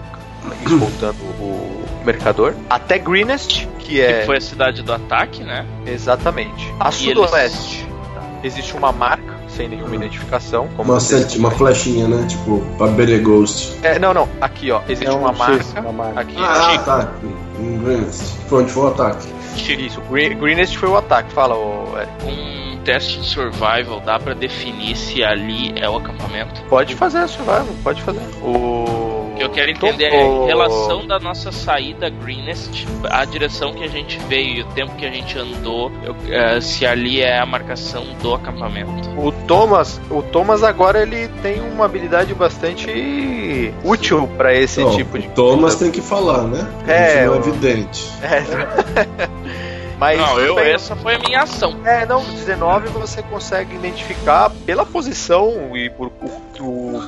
[0.66, 5.64] escoltando o mercador, até Greenest, que Que é foi a cidade do ataque, né?
[5.86, 7.86] exatamente a E sudoeste.
[8.14, 8.20] tá?
[8.44, 12.26] Existe uma marca sem nenhuma identificação, como Uma, sete, uma flechinha, né?
[12.28, 13.74] Tipo, pra Beleghost.
[13.82, 16.20] É, não, não, aqui ó, existe É um uma X, marca uma marca.
[16.20, 16.34] aqui.
[16.38, 17.12] Ah, tá.
[17.60, 18.22] Em Greenest.
[18.48, 19.28] Foi onde foi o ataque.
[19.56, 21.32] Isso, Green, Greenest foi o ataque.
[21.32, 22.10] Fala, ô, Eric.
[22.24, 26.62] Um teste de survival, dá pra definir se ali é o acampamento?
[26.70, 28.20] Pode fazer, survival, pode fazer.
[28.42, 28.97] O.
[29.38, 33.88] Que eu quero entender é em relação da nossa saída Greenest, a direção que a
[33.88, 37.46] gente veio e o tempo que a gente andou, eu- eh, se ali é a
[37.46, 39.08] marcação do acampamento.
[39.16, 45.28] O Thomas, o Thomas agora ele tem uma habilidade bastante útil pra esse tipo de
[45.28, 46.66] o Thomas tem que falar, né?
[46.86, 48.06] A É, não é o- evidente.
[48.22, 48.42] É.
[49.98, 51.74] Mas Não, eu, bem, essa foi a minha ação.
[51.84, 57.02] É, não, 19 você consegue identificar pela posição e por, o- o-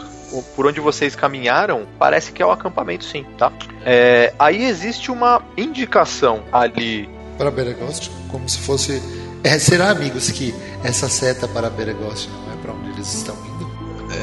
[0.56, 3.52] por onde vocês caminharam, parece que é o acampamento sim, tá?
[3.84, 7.08] É, aí existe uma indicação ali.
[7.38, 9.02] Para Beregost, como se fosse.
[9.42, 13.70] É, será, amigos, que essa seta para Beregost não é para onde eles estão indo?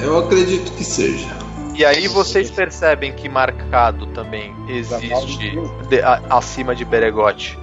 [0.04, 1.28] Eu acredito que seja.
[1.74, 5.52] E aí vocês percebem que marcado também existe
[5.90, 7.58] de- a- acima de Beregote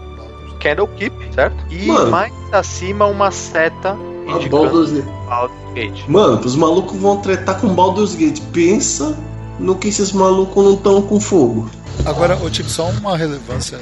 [0.64, 1.57] Candlekeep, certo?
[1.70, 2.11] E Mano.
[2.11, 3.96] mais acima uma seta
[4.27, 5.05] indicando Baldur's Gate.
[5.29, 6.09] Baldur's Gate.
[6.09, 8.40] Mano, os malucos vão tretar com Baldur's Gate.
[8.53, 9.16] Pensa
[9.61, 11.70] no que esses malucos não estão com fogo.
[12.07, 13.79] Agora, ô Tim, só uma relevância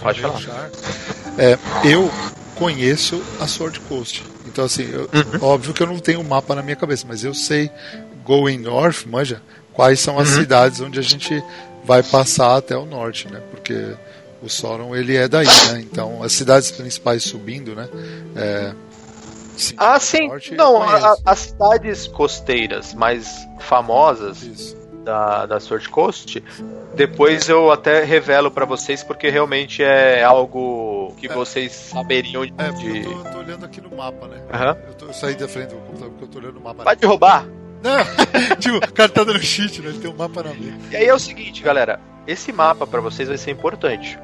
[0.00, 0.70] Pode falar.
[1.36, 2.08] É, eu
[2.54, 4.22] conheço a Sword Coast.
[4.46, 5.08] Então, assim, eu-
[5.42, 7.68] óbvio que eu não tenho o mapa na minha cabeça, mas eu sei,
[8.24, 11.42] going north, manja, quais são as cidades onde a gente
[11.84, 13.40] vai passar até o norte, né?
[13.50, 13.94] Porque
[14.44, 15.80] o Sauron, ele é daí, né?
[15.80, 17.88] Então, as cidades principais subindo, né?
[18.36, 18.72] É,
[19.56, 20.28] sim, Ah, sim.
[20.28, 24.76] norte, Não, a- as cidades costeiras mais famosas Isso.
[25.04, 26.42] da, da Sword Coast,
[26.94, 31.32] depois eu até revelo pra vocês, porque realmente é algo que É.
[31.34, 32.98] vocês saberiam É, porque de.
[33.04, 34.42] eu tô, eu tô olhando aqui no mapa, né?
[34.52, 34.76] Aham.
[34.88, 36.84] Eu, tô- eu saí da frente do computador porque eu tô olhando o mapa.
[36.84, 37.46] Vai te roubar?
[37.82, 37.92] Não,
[38.60, 39.90] tipo, o cara tá dando cheat, né?
[39.90, 40.78] Ele tem um mapa na mesa.
[40.90, 42.00] E aí é o seguinte, galera.
[42.26, 44.18] Esse mapa pra vocês vai ser importante.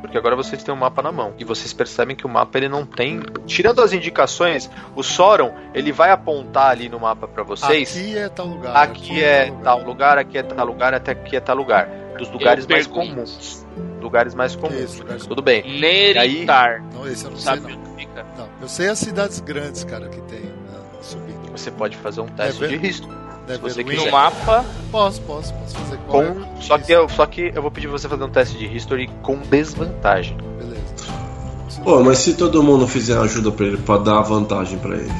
[0.00, 2.68] porque agora vocês têm um mapa na mão e vocês percebem que o mapa ele
[2.68, 7.96] não tem, tirando as indicações, o Soron ele vai apontar ali no mapa pra vocês.
[7.96, 8.76] Aqui é tal lugar.
[8.76, 11.88] Aqui é tal lugar, aqui é tal lugar, até aqui é tal lugar.
[12.18, 13.64] Dos lugares mais comuns.
[14.00, 14.80] Lugares mais comuns.
[14.80, 15.80] esse lugar Tudo bem.
[15.80, 16.82] Neritar.
[16.92, 17.80] Não, esse eu não sei Sabe não.
[17.80, 18.26] onde fica?
[18.36, 21.50] Não, eu sei as cidades grandes, cara, que tem ah, subindo.
[21.52, 23.08] Você pode fazer um teste É de risco.
[23.46, 24.06] Deve você quiser.
[24.06, 26.26] No mapa, Posso, posso, posso fazer qual é?
[26.26, 29.10] Com, só, que eu, só que eu vou pedir você fazer um teste de history
[29.22, 30.36] com desvantagem.
[30.58, 30.82] Beleza.
[31.82, 35.12] Pô, mas se todo mundo fizer ajuda pra ele, pra dar vantagem pra ele.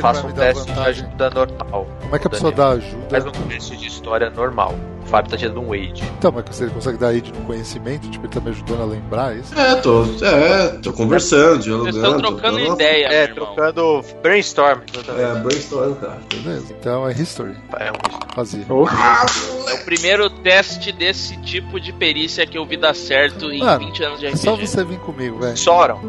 [0.00, 1.04] Faça um teste de vantagem?
[1.04, 1.86] ajuda normal.
[2.00, 3.06] Como é que a pessoa dá ajuda?
[3.10, 4.74] Faz um teste de história normal.
[5.08, 6.02] Fábio tá te dando um aid.
[6.18, 8.08] Então, mas você consegue dar aid no conhecimento?
[8.10, 9.58] Tipo, ele tá me ajudando a lembrar isso?
[9.58, 11.96] É, tô, é, tô conversando, vocês dialogando.
[11.96, 14.80] estão trocando tô- ideia, É, trocando brainstorm.
[15.18, 16.18] É, brainstorm, cara.
[16.34, 16.74] Beleza.
[16.78, 17.56] Então é history.
[17.78, 18.64] É um Fazia.
[18.68, 23.86] É o primeiro teste desse tipo de perícia que eu vi dar certo em Mano,
[23.86, 24.66] 20 anos de É só RPG.
[24.66, 25.56] você vir comigo, velho.
[25.56, 26.00] Soron.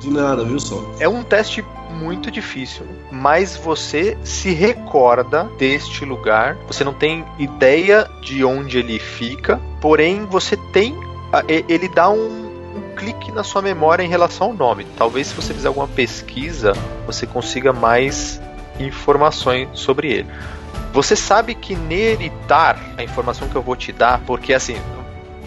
[0.00, 0.82] De nada, viu só?
[0.98, 1.64] É um teste
[1.98, 6.56] muito difícil, mas você se recorda deste lugar.
[6.66, 10.96] Você não tem ideia de onde ele fica, porém você tem.
[11.68, 14.86] Ele dá um, um clique na sua memória em relação ao nome.
[14.96, 16.72] Talvez se você fizer alguma pesquisa,
[17.06, 18.40] você consiga mais
[18.78, 20.28] informações sobre ele.
[20.92, 24.76] Você sabe que Neritar, a informação que eu vou te dar, porque assim,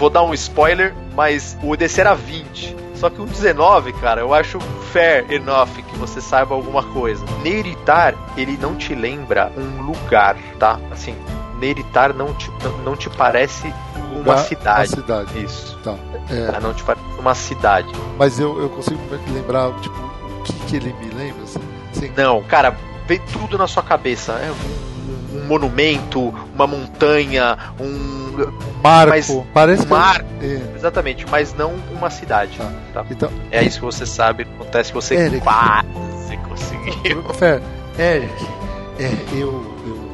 [0.02, 2.76] vou dar um spoiler, mas o DC era 20.
[2.96, 4.60] Só que um 19, cara, eu acho
[4.92, 7.24] fair enough que você saiba alguma coisa.
[7.44, 10.80] Neritar, ele não te lembra um lugar, tá?
[10.90, 11.16] Assim,
[11.60, 12.52] Neritar não te,
[12.84, 13.72] não, te parece
[14.16, 14.96] uma cidade.
[14.96, 15.44] Uma cidade.
[15.44, 15.78] Isso.
[15.84, 15.96] Tá.
[16.32, 16.60] É?
[16.60, 17.92] Não te parece uma cidade.
[18.18, 19.00] mas eu, eu consigo
[19.32, 21.44] lembrar, tipo, o que, que ele me lembra?
[21.44, 24.32] Assim, Não, cara, vem tudo na sua cabeça.
[24.34, 24.52] É
[25.34, 28.22] um, um monumento, uma montanha, um.
[28.82, 29.10] Marco.
[29.12, 30.26] Mas parece um que- mar.
[30.42, 32.58] É, Exatamente, mas não uma cidade.
[32.94, 33.06] Tá.
[33.12, 35.42] Então, É isso que você sabe, acontece que você Eric.
[35.42, 37.24] quase conseguiu.
[37.34, 37.62] Fer,
[38.00, 38.46] Eric,
[39.00, 40.12] é, eu, eu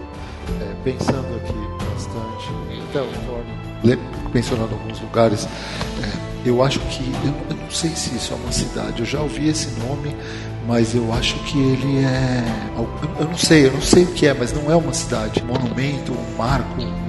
[0.62, 1.53] é, pensando aqui
[1.93, 2.49] bastante,
[2.89, 3.53] até o Thorne,
[3.84, 3.99] le-
[4.34, 5.45] pensando em alguns lugares,
[6.03, 9.19] é, eu acho que, eu, eu não sei se isso é uma cidade, eu já
[9.21, 10.15] ouvi esse nome,
[10.67, 12.43] mas eu acho que ele é,
[12.77, 16.12] eu, não sei, eu não sei o que é, mas não é uma cidade, monumento,
[16.12, 17.08] um marco, um-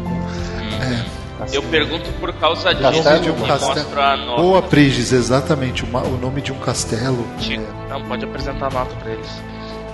[0.81, 1.05] é,
[1.53, 3.03] Eu pergunto por causa disso.
[3.03, 4.01] nome de um castelo.
[4.01, 4.43] a nota.
[4.43, 7.27] Boa Priges, exatamente, o, nome de um castelo.
[7.51, 9.29] É, Não, pode apresentar a nota pra eles.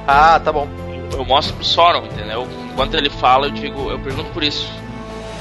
[0.07, 0.68] Ah, tá bom.
[1.12, 2.46] Eu, eu mostro pro Soron, entendeu?
[2.70, 4.68] Enquanto ele fala, eu digo, eu pergunto por isso.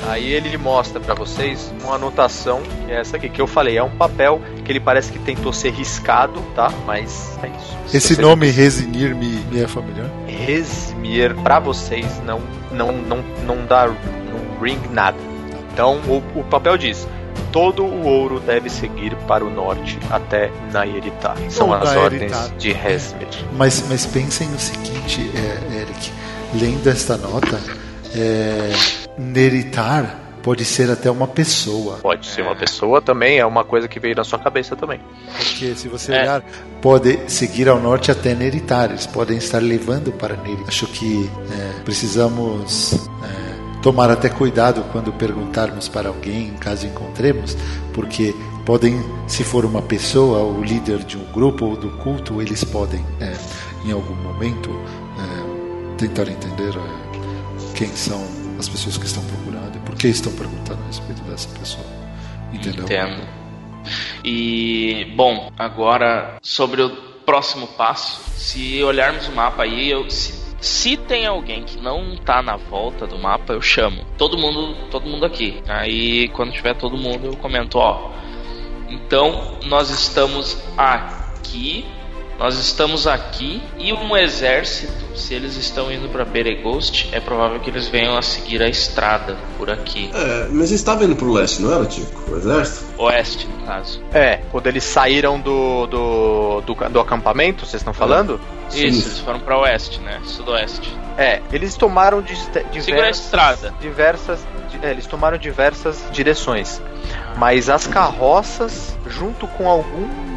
[0.08, 3.84] Aí ele mostra pra vocês uma anotação, que é essa aqui, que eu falei, é
[3.84, 6.72] um papel que ele parece que tentou ser riscado, tá?
[6.86, 7.78] Mas é isso.
[7.98, 10.10] Esse Você- nome Resinir me, me é familiar?
[10.28, 15.18] Resmir pra vocês não não não não dá não ring nada.
[15.72, 17.08] Então o, o papel diz:
[17.52, 21.38] todo o ouro deve seguir para o norte até Nairitar.
[21.50, 23.28] São Ou as ordens de Resmir.
[23.54, 26.12] Mas, mas pensem no seguinte, é, Eric,
[26.60, 27.60] lendo esta nota,
[28.16, 28.72] é,
[29.18, 31.98] Neritar pode ser até uma pessoa.
[32.02, 35.00] Pode ser uma pessoa também, é uma coisa que veio na sua cabeça também.
[35.38, 36.22] Porque se você É.
[36.22, 36.44] olhar,
[36.82, 38.90] pode seguir ao norte até Neritar.
[38.90, 40.68] Eles podem estar levando para Neritar.
[40.68, 47.56] Acho que é, precisamos é, tomar até cuidado quando perguntarmos para alguém, caso encontremos,
[47.94, 52.66] porque podem, se for uma pessoa, o líder de um grupo ou do culto, eles
[52.66, 53.34] podem, é,
[53.86, 58.22] em algum momento, é, tentar entender é, quem são
[58.64, 61.86] as pessoas que estão procurando e por que estão perguntando a respeito dessa pessoa.
[62.54, 62.86] Entendeu?
[62.86, 63.22] Entendo.
[64.24, 66.90] E, bom, agora sobre o
[67.26, 72.42] próximo passo, se olharmos o mapa aí, eu, se, se tem alguém que não tá
[72.42, 74.06] na volta do mapa, eu chamo.
[74.18, 75.62] Todo mundo, todo mundo aqui.
[75.68, 78.12] Aí, quando tiver todo mundo, eu comento, ó.
[78.88, 81.86] Então, nós estamos aqui,
[82.40, 87.70] nós estamos aqui e um exército, se eles estão indo para Beregost, é provável que
[87.70, 90.10] eles venham a seguir a estrada por aqui.
[90.14, 92.32] É, mas eles estavam indo pro leste, não era, Tico?
[92.32, 92.86] O exército?
[92.98, 94.02] Oeste, no caso.
[94.14, 98.40] É, quando eles saíram do, do, do, do acampamento, vocês estão falando?
[98.70, 98.88] Isso, Sim.
[98.88, 100.20] eles foram pra oeste, né?
[100.26, 100.92] Sudoeste.
[101.18, 103.74] É, eles tomaram de, Segura a diversas, estrada.
[103.80, 104.40] diversas
[104.82, 106.82] é, eles tomaram diversas direções,
[107.38, 110.33] mas as carroças, junto com alguns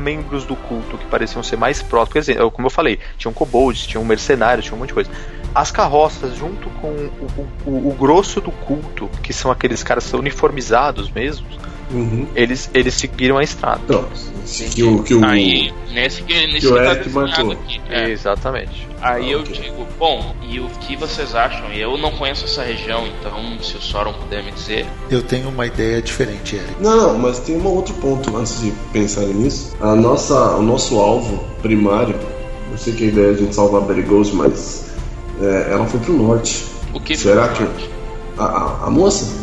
[0.00, 3.86] membros do culto que pareciam ser mais próximos, quer dizer, como eu falei, tinham kobolds,
[3.86, 5.10] tinham mercenários, tinha um monte de coisa.
[5.54, 11.10] As carroças, junto com o, o, o- grosso do culto, que são aqueles caras uniformizados
[11.10, 11.46] mesmo,
[11.92, 12.26] Uhum.
[12.34, 13.80] eles, eles seguiram a estrada.
[13.84, 14.04] Então,
[14.72, 17.52] que o, que o, Aí, nesse que, nesse que o que tá Eric marcou.
[17.52, 17.80] aqui.
[17.88, 18.10] é.
[18.10, 18.88] Exatamente.
[19.00, 19.52] Aí Ah, eu ok.
[19.60, 21.70] digo, bom, e o que vocês acham?
[21.72, 24.86] Eu não conheço essa região, então se o Soron puder me dizer.
[25.10, 26.74] Eu tenho uma ideia diferente, Eric.
[26.80, 29.74] Não, não, mas tem um outro ponto antes de pensar nisso.
[29.80, 32.14] A nossa, o nosso alvo primário,
[32.70, 34.90] eu sei que a ideia é a gente salvar Ghost, mas
[35.40, 36.66] é, ela foi pro norte.
[36.92, 37.66] O que Será que-
[38.38, 39.39] A, a, a moça?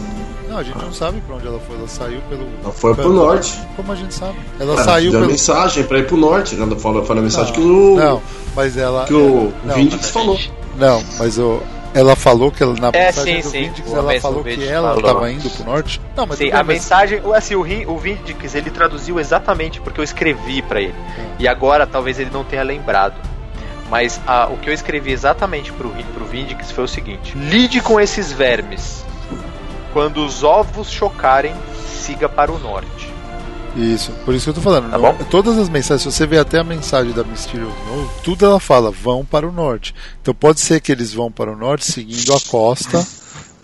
[0.58, 1.76] Não, a gente não sabe pra onde ela foi.
[1.78, 2.48] Ela saiu pelo.
[2.64, 3.16] Ela foi pro canto.
[3.16, 3.62] norte.
[3.76, 4.38] Como a gente sabe?
[4.60, 5.32] Ela Ela saiu deu a pelo.
[5.32, 6.56] mensagem pra ir pro norte.
[6.60, 8.22] Ela fala, fala a mensagem Não, que o, Não,
[8.56, 9.06] mas ela.
[9.06, 10.40] que o não, Vindix falou.
[10.78, 11.62] Não, mas o.
[11.94, 13.62] Ela falou que ela, na É, mensagem sim, do sim.
[13.68, 15.00] Vindix, O ela falou que ela falou.
[15.10, 16.02] estava indo pro norte.
[16.16, 19.80] Não, mas Sim, bem, a mas- mensagem, assim, o, Rin- o Vindix, ele traduziu exatamente
[19.82, 20.94] porque eu escrevi pra ele.
[21.40, 23.16] E agora talvez ele não tenha lembrado.
[23.90, 28.00] Mas ah, o que eu escrevi exatamente pro, pro Vindix foi o seguinte: lide com
[28.00, 29.06] esses vermes.
[29.98, 31.56] Quando os ovos chocarem,
[32.04, 33.12] siga para o norte.
[33.76, 34.92] Isso, por isso que eu tô falando.
[34.92, 35.24] Tá não- bom?
[35.24, 38.92] todas as mensagens, se você vê até a mensagem da Mysterious Note, tudo ela fala,
[38.92, 39.96] vão para o norte.
[40.22, 43.04] Então pode ser que eles vão para o norte seguindo a costa.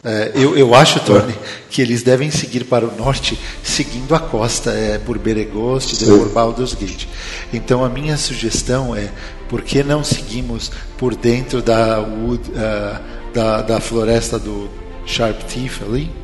[0.04, 1.36] É, eu, eu acho, Tony,
[1.70, 6.30] que eles devem seguir para o norte seguindo a costa, é, por Beregost e por
[6.30, 7.06] Baldur's Gate.
[7.54, 9.12] Então a minha sugestão é,
[9.48, 13.00] por que não seguimos por dentro da, wood, ah,
[13.32, 14.68] da, da floresta do
[15.06, 16.23] Sharp Teeth ali?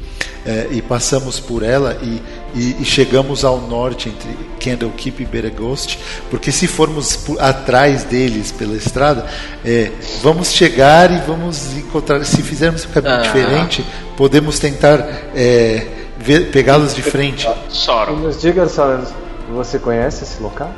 [0.51, 2.19] É, e passamos por ela e,
[2.55, 4.29] e- e chegamos ao norte entre
[4.59, 5.99] Candlekeep e Beregost,
[6.31, 9.27] porque se formos por- atrás deles pela estrada,
[9.63, 9.91] é,
[10.23, 12.25] vamos chegar e vamos encontrar.
[12.25, 13.21] Se fizermos um caminho Ah.
[13.21, 13.85] diferente,
[14.17, 14.99] podemos tentar
[15.35, 15.85] é,
[16.17, 17.47] ver- pegá-los de frente.
[17.69, 18.15] Soron.
[18.15, 19.03] Nos diga, Soren,
[19.51, 20.71] você conhece esse local?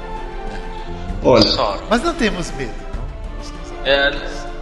[1.23, 1.79] Olha, Soron.
[1.89, 2.71] Mas não temos medo.
[3.85, 4.11] É,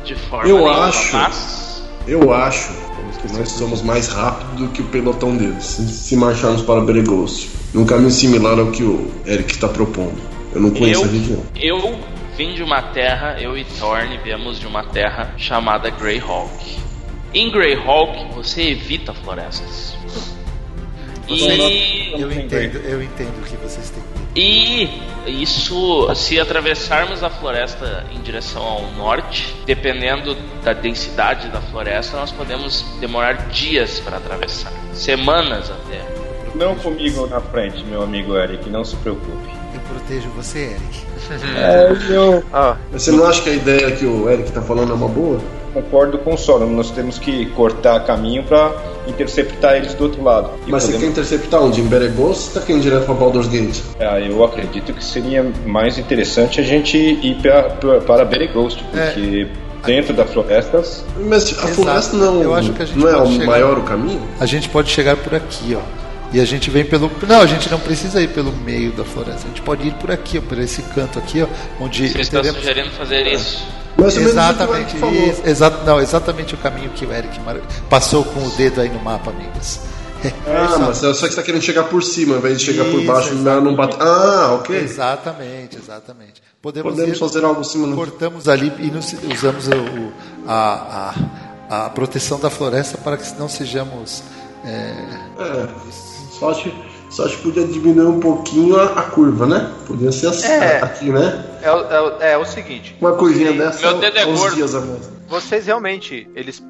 [0.06, 2.70] de forma Eu acho- mas eu acho
[3.18, 5.64] que nós somos mais rápidos do que o pelotão deles.
[5.66, 7.50] Se, marcharmos para Berry Ghost.
[7.74, 10.20] Num caminho similar ao que o Eric está propondo.
[10.54, 11.44] Eu não conheço Eu- a região.
[11.56, 12.00] eu
[12.36, 16.78] vim de uma terra, eu e Thorne viemos de uma terra chamada Greyhawk.
[17.34, 19.94] Em Greyhawk você evita florestas.
[21.28, 24.02] E Eu entendo, eu entendo o que vocês têm.
[24.36, 24.90] E
[25.28, 32.32] isso, se atravessarmos a floresta em direção ao norte, dependendo da densidade da floresta, nós
[32.32, 36.04] podemos demorar dias para atravessar, semanas até.
[36.56, 39.50] Não comigo na frente, meu amigo Eric, não se preocupe.
[39.74, 41.10] Eu protejo você, Eric.
[41.56, 44.96] É, eu Ah, você não acha que a ideia que o Eric está falando é
[44.96, 45.40] uma boa?
[45.70, 46.68] Concordo com o Soron.
[46.68, 48.72] Nós temos que cortar caminho para
[49.08, 50.52] interceptar eles do outro lado.
[50.68, 51.82] E Mas você quer podemos- interceptar onde?
[51.82, 53.80] Em Berry Ghost ou você tá querendo direto para Baldur's Gate?
[54.00, 58.84] Ah, eu acredito que seria mais interessante a gente ir pra, pra, para Berry Ghost,
[58.84, 59.48] porque
[59.86, 61.68] dentro das florestas Mas a Exato.
[61.76, 64.22] floresta não, Eu acho que a gente não é o chegar- maior o caminho?
[64.40, 66.00] A gente pode chegar por aqui, ó.
[66.32, 67.10] E a gente vem pelo.
[67.28, 69.46] Não, a gente não precisa ir pelo meio da floresta.
[69.46, 71.48] A gente pode ir por aqui, ó, por esse canto aqui, ó,
[71.84, 73.66] onde Você está teremos- sugerindo fazer isso?
[74.02, 75.14] Mais ou menos o que o Exatamente, Eric falou.
[75.30, 78.90] isso, exa- não, exatamente o caminho que o Eric mar- passou com o dedo aí
[78.90, 79.80] no mapa, amigos.
[80.46, 82.96] Ah, mas só que você está querendo chegar por cima, ao invés de chegar por
[83.00, 84.02] Isso, baixo, melhor não bater.
[84.02, 84.76] Ah, ok.
[84.78, 86.44] Exatamente, exatamente.
[86.62, 90.12] Podemos, Podemos ir- fazer algo assim, cortamos ali e nos- usamos o- o-
[90.46, 91.14] a,
[91.70, 94.22] a, a proteção da floresta para que não sejamos.
[94.66, 94.94] é,
[95.40, 95.68] É,
[96.38, 96.70] só acho,
[97.10, 99.72] só acho que podia diminuir um pouquinho a, a curva, né?
[99.88, 100.78] Podia ser assim, É.
[100.84, 101.44] aqui, né?
[101.62, 104.56] é, o- é é o seguinte: Uma curvinha dessa Meu dedo é gordo.
[104.56, 105.10] dias a mais.
[105.28, 106.64] vocês realmente, eles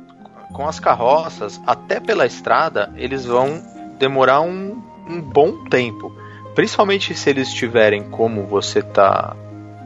[0.53, 3.61] com as carroças, até pela estrada, eles vão
[3.99, 6.11] demorar um, um bom tempo.
[6.55, 9.35] Principalmente se eles tiverem como você tá.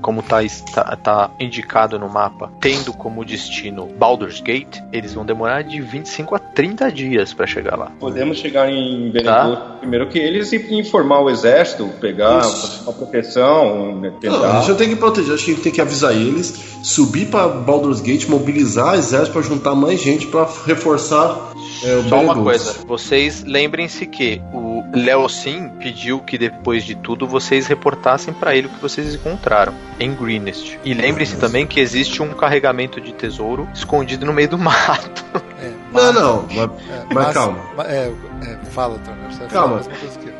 [0.03, 5.61] Como tá, está- tá indicado no mapa, tendo como destino Baldur's Gate, eles vão demorar
[5.63, 7.89] de 25 a 30 dias pra chegar lá.
[7.99, 9.77] podemos chegar em Berry Tá.
[9.79, 12.89] Primeiro que eles e informar o exército, pegar Isso.
[12.89, 14.59] a proteção, né, Não, a tentar.
[14.59, 17.47] gente não tem que proteger, acho que a gente tem que avisar eles, subir pra
[17.47, 21.51] Baldur's Gate, mobilizar o exército pra juntar mais gente pra reforçar
[21.83, 27.27] é, o Só uma coisa, vocês lembrem-se que o Leocin pediu que depois de tudo
[27.27, 30.79] vocês reportassem pra ele o que vocês encontraram em Greenest.
[30.83, 35.25] E lembrem-se também que existe um carregamento de tesouro escondido no meio do mato.
[35.59, 37.57] é, Não, mas- não, mas, é, mas calma.
[37.77, 38.11] ma- é,
[38.43, 39.49] é, fala, Turner.
[39.49, 39.81] Calma.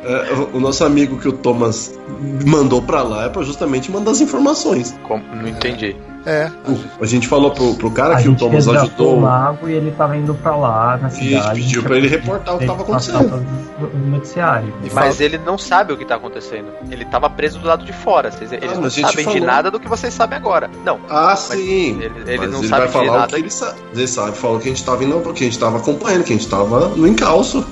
[0.04, 1.98] É, o, o nosso amigo que o Thomas
[2.46, 4.94] mandou pra lá é pra justamente mandar as informações.
[5.06, 5.96] Como- não entendi.
[6.26, 9.18] É, O- a gente falou pro, pro cara A que o Thomas ajudou.
[9.18, 11.60] o mago e ele tava indo pra lá na E cidade.
[11.60, 13.46] pediu pra ele reportar o que tava acontecendo.
[13.78, 14.72] No noticiário.
[14.82, 16.68] e Mas ele não sabe o que tá acontecendo.
[16.90, 18.30] Ele tava preso do lado de fora.
[18.30, 19.40] Vocês- eles mas não sabem de falou.
[19.46, 20.70] nada do que vocês sabem agora.
[20.82, 20.98] Não.
[21.10, 22.00] Ah, sim.
[22.00, 23.26] ele- ele Mas não ele sabe vai de falar o nada.
[23.28, 23.78] que ele sabe.
[23.92, 26.36] Ele sabe, falou que a gente tava indo, que a gente tava acompanhando, que a
[26.36, 27.64] gente tava no encalço.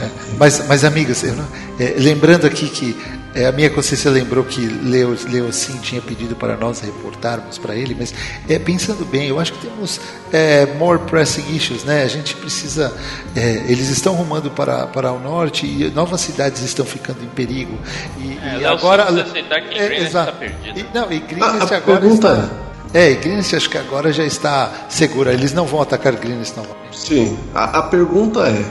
[0.00, 0.08] É,
[0.38, 1.34] mas, mas, amigas, eu
[1.80, 2.94] é, lembrando aqui que
[3.34, 7.74] é, a minha consciência lembrou que Leo, Leo sim tinha pedido para nós reportarmos para
[7.74, 8.12] ele, mas
[8.48, 9.98] é, pensando bem, eu acho que temos
[10.32, 12.02] é, more pressing issues, né?
[12.02, 12.92] A gente precisa.
[13.34, 17.78] é, eles estão rumando para, para o norte e novas cidades estão ficando em perigo.
[18.18, 19.04] E, É, e agora.
[19.06, 20.32] você precisa aceitar que é, exato.
[20.32, 20.78] tá perdido.
[20.78, 22.65] E- não, e A, Greenwich a agora pergunta está.
[22.94, 25.32] É, e Greenwich acho que agora já está segura.
[25.32, 26.78] Eles não vão atacar Greenwich novamente.
[26.92, 26.96] é.
[26.96, 28.64] Sim, a, a pergunta é: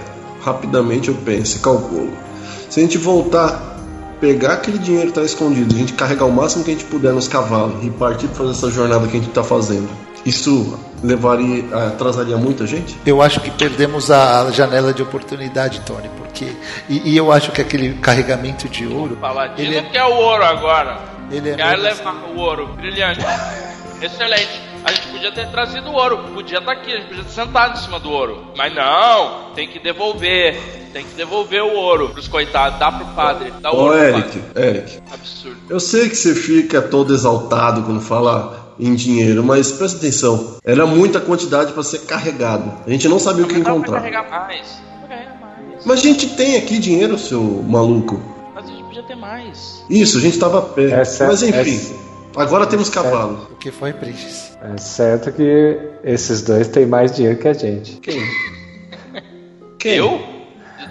[0.43, 2.11] rapidamente eu penso e calculo.
[2.69, 3.77] Se a gente voltar,
[4.19, 7.13] pegar aquele dinheiro que está escondido, a gente carregar o máximo que a gente puder
[7.13, 9.87] nos cavalos e partir para fazer essa jornada que a gente está fazendo,
[10.25, 12.97] isso levaria, atrasaria muita gente?
[13.05, 16.47] Eu acho que perdemos a janela de oportunidade, Tony, porque
[16.89, 20.15] e, e eu acho que aquele carregamento de ouro, O Paladino ele é- quer o
[20.15, 20.97] ouro agora.
[21.31, 22.67] ele é Quer levar o ouro.
[22.75, 23.19] Brilhante.
[24.01, 24.61] Excelente.
[24.83, 26.17] A gente podia ter trazido o ouro.
[26.33, 26.91] Podia estar aqui.
[26.93, 28.47] A gente podia ter sentado em cima do ouro.
[28.55, 29.51] Mas não.
[29.55, 30.55] Tem que devolver.
[30.93, 32.77] Tem que devolver o ouro pros coitados.
[32.79, 33.51] Dá pro padre.
[33.61, 34.67] Dá o Ô ouro pro Eric, padre.
[34.67, 35.57] Eric, Absurdo.
[35.69, 40.85] eu sei que você fica todo exaltado quando fala em dinheiro, mas presta atenção, era
[40.85, 42.71] muita quantidade para ser carregado.
[42.85, 43.99] A gente não sabia o que encontrar.
[43.99, 44.81] carregar mais.
[45.07, 45.85] Carregar mais.
[45.85, 48.21] Mas a gente tem aqui dinheiro, seu maluco.
[48.53, 49.83] Mas a gente podia ter mais.
[49.89, 51.05] Isso, a gente tava perto.
[51.05, 52.04] Certo, Mas enfim, certo.
[52.37, 53.51] Agora temos cavalos.
[53.51, 54.57] o que foi Bridges.
[54.61, 57.93] É certo que esses dois têm mais dinheiro que a gente.
[57.97, 58.21] Quem?
[59.79, 59.95] Quem?
[59.95, 60.35] Eu?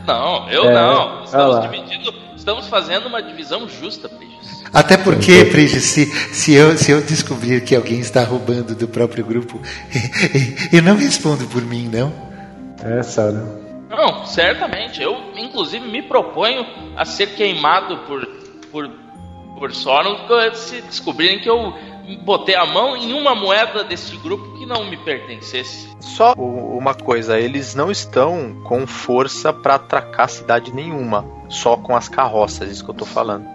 [0.07, 1.24] Não, eu É, não.
[1.24, 2.14] Estamos dividindo.
[2.36, 4.64] Estamos fazendo uma divisão justa, Bridges.
[4.72, 9.24] Até porque, Bridges, se, se, eu, se eu descobrir que alguém está roubando do próprio
[9.24, 9.61] grupo,
[10.72, 12.12] eu não respondo por mim, não.
[12.82, 13.64] É, Sauron.
[13.88, 15.01] Não, certamente.
[15.01, 16.66] Eu, inclusive, me proponho
[16.97, 18.26] a ser queimado por,
[18.70, 18.90] por,
[19.59, 20.17] por Sauron
[20.55, 21.73] se descobrirem que eu
[22.23, 25.89] botei a mão em uma moeda desse grupo que não me pertencesse.
[26.01, 32.09] Só uma coisa, eles não estão com força pra atracar cidade nenhuma, só com as
[32.09, 33.47] carroças, isso que eu tô falando.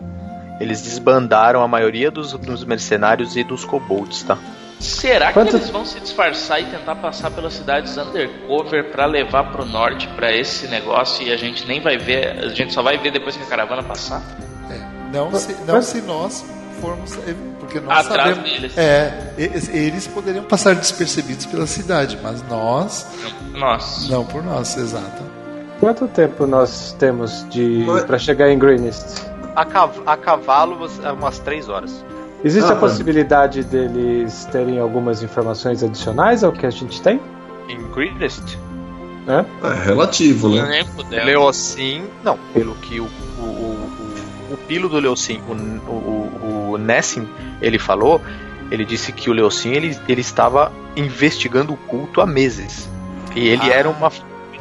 [0.59, 4.37] Eles desbandaram a maioria dos, dos mercenários e dos kobolds, tá?
[4.79, 9.51] Será Quanto- que eles vão se disfarçar e tentar passar pelas cidades undercover pra levar
[9.51, 12.97] pro norte pra esse negócio e a gente nem vai ver, a gente só vai
[12.97, 14.21] ver depois que a caravana passar?
[15.11, 16.45] É, não, se, não Mas- se nós
[16.81, 17.13] formos.
[17.27, 18.51] é, Porque nós Atrás sabemos.
[18.51, 18.77] deles.
[18.77, 19.69] É, eles,
[20.07, 23.05] poderiam passar despercebidos pela cidade, mas nós,
[23.53, 24.11] Nossa.
[24.11, 25.21] não por nós, exato.
[25.79, 29.05] Quanto tempo nós temos de para chegar em Greenest?
[29.55, 32.03] A, cav- a cavalo, é umas três horas.
[32.43, 37.19] Existe Ah, a possibilidade deles terem algumas informações adicionais ao que a gente tem?
[37.67, 38.57] Em Greenest,
[39.27, 39.45] Né?
[39.63, 40.83] É relativo, né?
[41.23, 43.03] Leocin, não, pelo que o,
[43.39, 43.78] o,
[44.51, 45.51] o, pilo do Leocin, o,
[45.91, 47.27] o, o, Nessin,
[47.61, 48.21] ele falou,
[48.71, 52.87] ele disse que o Leocin ele, ele estava investigando o culto há meses.
[53.35, 53.75] E ele Ah.
[53.75, 54.11] era uma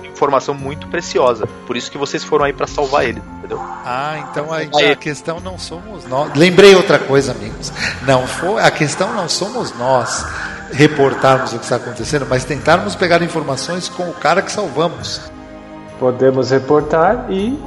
[0.04, 1.46] informação muito preciosa.
[1.66, 3.60] Por isso que vocês foram aí pra salvar ele, entendeu?
[3.84, 4.58] Ah, então a,
[4.92, 6.34] a questão não somos nós.
[6.34, 7.72] Lembrei outra coisa, amigos.
[8.06, 10.26] Não foi a questão não somos nós
[10.72, 15.20] reportarmos o que está acontecendo, mas tentarmos pegar informações com o cara que salvamos.
[15.98, 17.58] Podemos reportar e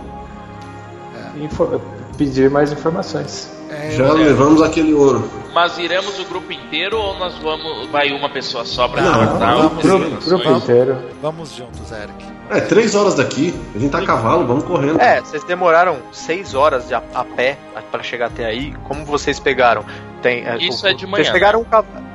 [1.38, 1.82] info-
[2.26, 3.50] pedir mais informações.
[3.70, 5.28] É, Já levamos aquele ouro.
[5.54, 7.88] Mas iremos o grupo inteiro ou nós vamos.
[7.90, 9.38] Vai uma pessoa só pra Não,
[9.70, 9.86] vamos,
[10.20, 10.98] as Grupo, inteiro.
[11.22, 12.26] Vamos juntos, Eric.
[12.50, 13.54] É, três horas daqui.
[13.74, 15.00] A gente tá a cavalo, vamos correndo.
[15.02, 17.58] É, vocês demoraram seis horas de a, a pé
[17.92, 18.74] pra chegar até aí.
[18.88, 19.84] Como vocês pegaram?
[20.22, 22.06] Tem, Isso o- é de manhã, Vocês pegaram um cavalo.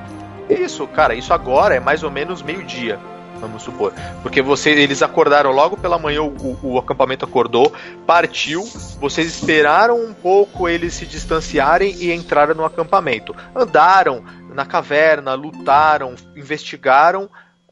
[0.49, 2.99] Isso, cara, isso agora é mais ou menos meio-dia,
[3.41, 3.93] vamos supor.
[4.23, 7.73] Porque você, eles acordaram logo pela manhã, o, o- acampamento acordou,
[8.07, 8.63] partiu,
[9.01, 13.35] vocês esperaram um pouco eles se distanciarem e entraram no acampamento.
[13.55, 14.25] Andaram
[14.55, 17.29] na caverna, lutaram, investigaram.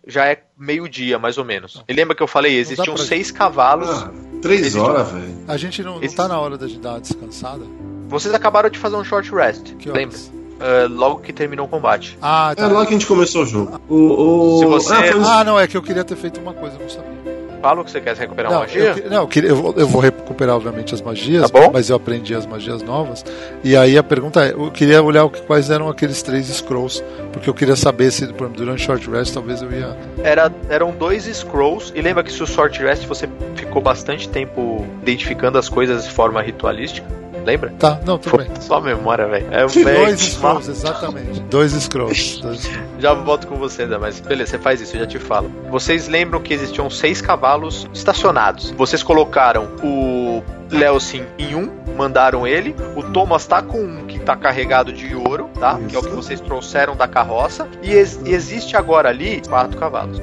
[0.06, 1.82] Já é meio-dia, mais ou menos.
[1.88, 3.88] E lembra que eu falei, existiam pra- seis cavalos.
[3.88, 4.10] Ah,
[4.42, 5.34] três horas, velho.
[5.48, 7.64] A gente não, não Esse- tá na hora da gente dar uma descansada?
[8.08, 10.02] Vocês acabaram de fazer um short rest, Que lembra?
[10.16, 10.30] horas?
[10.66, 12.16] Ah, logo que terminou o combate.
[12.22, 12.68] Ah, É tá.
[12.68, 13.78] lá que a gente começou o jogo.
[13.88, 14.58] O, o...
[14.60, 16.80] Se você- Ah, foi Ah, não, é que eu queria ter feito uma coisa, eu
[16.82, 17.12] não sabia.
[17.60, 18.94] Fala o que você quer recuperar Não, uma magia?
[19.02, 21.70] eu, não eu, queria- eu vou, eu vou recuperar, obviamente, as magias, Tá bom.
[21.72, 23.24] mas eu aprendi as magias novas.
[23.62, 27.02] E aí a pergunta é: eu queria olhar o que- quais eram aqueles três scrolls,
[27.32, 29.96] porque eu queria saber se durante o short rest talvez eu ia.
[30.22, 34.84] Era, eram dois scrolls, e lembra que se o short rest você ficou bastante tempo
[35.00, 37.06] identificando as coisas de forma ritualística?
[37.44, 37.72] Lembra?
[37.78, 38.48] Tá, não, tudo bem.
[38.60, 39.46] Só memória, velho.
[39.50, 41.40] É, Dois velho, scrolls, exatamente.
[41.42, 42.40] Dois scrolls.
[42.42, 42.70] Dois...
[42.98, 45.50] Já volto com você, Dan, mas beleza, você faz isso, eu já te falo.
[45.70, 48.70] Vocês lembram que existiam seis cavalos estacionados.
[48.70, 52.74] Vocês colocaram o Leocin em um, mandaram ele.
[52.96, 55.78] O Thomas tá com um que tá carregado de ouro, tá?
[55.86, 56.16] Que é o que Isso.
[56.16, 57.68] vocês trouxeram da carroça.
[57.82, 60.22] E ex- e existe agora ali quatro cavalos.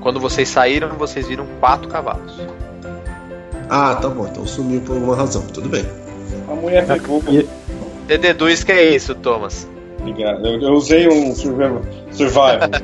[0.00, 2.40] Quando vocês saíram, vocês viram quatro cavalos.
[3.68, 5.84] Ah, tá bom, então sumiu por alguma razão, tudo bem.
[6.48, 7.22] A mulher pegou.
[7.28, 7.46] E-
[8.06, 9.66] Você deduz que é isso, Thomas.
[10.00, 10.46] Obrigado.
[10.46, 11.82] Eu, eu usei um survival.
[12.12, 12.58] survival.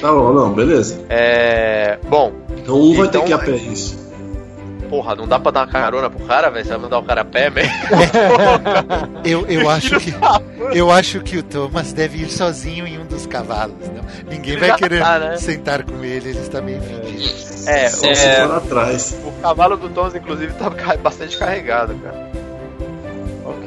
[0.00, 1.04] Tá bom, não, beleza.
[1.10, 1.98] É.
[2.08, 3.98] Bom, Então um vai Então- ter que ir a pé, isso.
[4.92, 6.66] Porra, não dá pra dar uma carona pro cara, velho?
[6.66, 7.70] Você vai mandar o cara a pé, velho?
[9.24, 10.12] Eu, eu acho que
[10.74, 13.76] eu acho que o Thomas deve ir sozinho em um dos cavalos.
[13.88, 14.02] Não?
[14.30, 15.36] Ninguém vai querer tá, né?
[15.38, 17.24] sentar com ele, ele está meio fedido.
[17.66, 19.16] É, Só é, se for atrás.
[19.24, 20.68] o cavalo do Thomas, inclusive, tá
[21.02, 22.30] bastante carregado, cara.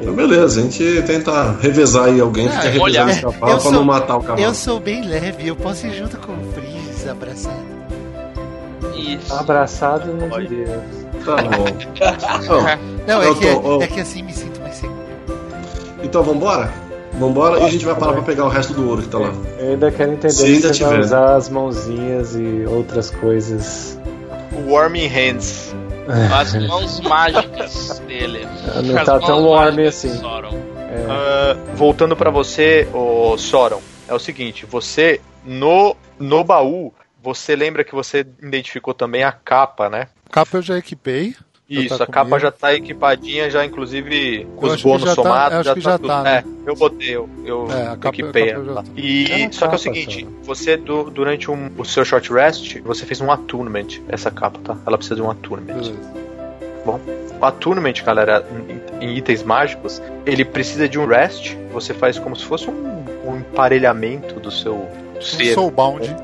[0.01, 3.39] Então beleza, a gente tenta revezar aí alguém que Ah, quer revezar olha, esse cavalo
[3.53, 4.41] pra sou- não matar o cavalo.
[4.41, 7.65] Eu sou bem leve, eu posso ir junto com o Freeze abraçado.
[8.95, 9.33] Isso.
[9.33, 10.47] Abraçado, não Pode.
[10.47, 11.04] diria.
[11.25, 11.65] Tá bom.
[12.43, 12.61] Então,
[13.07, 15.05] Não, é que, tô- é que assim me sinto mais seguro.
[16.03, 16.71] então vambora?
[17.13, 19.33] Vambora e a gente vai parar pra pegar o resto do ouro que tá lá.
[19.57, 21.05] Eu ainda quero entender Se se ainda você vai tiver.
[21.05, 23.97] usar as mãozinhas e outras coisas.
[24.67, 25.73] Warming Hands.
[26.37, 28.45] As mãos mágicas dele.
[28.83, 30.09] Não As tá tão warm assim.
[30.11, 36.93] É, Ah, voltando pra você, o Soron, é o seguinte, você no no baú,
[37.25, 40.07] você lembra que você identificou também a capa, né?
[40.31, 41.35] Capa eu já equipei.
[41.67, 42.39] Já Isso, tá a capa comigo.
[42.39, 46.23] já tá equipadinha, já inclusive com Eu os bônus já tá- somados, já tá, tudo.
[46.23, 46.43] né?
[46.65, 48.83] É, eu botei, eu, eu É, a capa- equipei a capa tá.
[48.95, 52.79] E É só que é o seguinte, você du- durante um- o seu short rest,
[52.81, 54.77] você fez um attunement, essa capa, tá?
[54.85, 55.73] Ela precisa de um attunement.
[55.73, 55.99] Beleza.
[56.85, 58.45] O attunement, galera,
[59.01, 63.03] em, em itens mágicos, ele precisa de um rest, você faz como se fosse um,
[63.25, 66.15] um emparelhamento do seu Um ser Soulbound.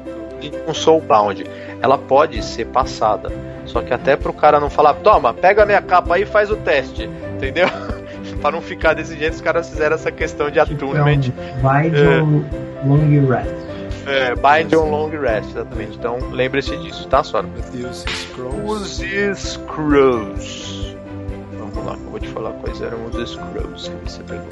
[0.67, 1.45] Um soulbound.
[1.81, 3.31] Ela pode ser passada.
[3.65, 6.49] Só que até pro cara não falar, toma, pega a minha capa aí e faz
[6.49, 7.09] o teste.
[7.35, 7.67] Entendeu?
[8.41, 11.31] pra não ficar desse jeito, os caras fizeram essa questão de Tipo, é attunement.
[11.31, 11.31] um
[11.61, 12.03] Bide
[12.85, 13.71] Long Rest.
[14.07, 15.97] É, bind on long rest, exatamente.
[15.97, 17.47] Então lembre-se disso, tá, Sora?
[17.71, 19.05] Use Scrolls.
[19.05, 20.97] Os Scrolls.
[21.57, 24.47] Vamos lá, eu vou te falar quais eram os Scrolls que você pegou.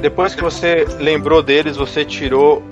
[0.00, 2.62] Depois que você lembrou deles, você tirou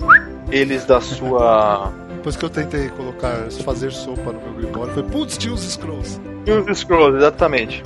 [0.51, 1.91] eles da sua.
[2.21, 6.21] Depois que eu tentei colocar, fazer sopa no meu Grimório, foi putz, tinha os Scrolls.
[6.45, 7.83] E os Scrolls, exatamente.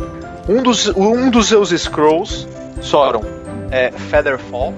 [0.49, 2.45] Um dos, um dos seus Scrolls,
[2.81, 3.23] Soron,
[3.71, 4.73] é Featherfall.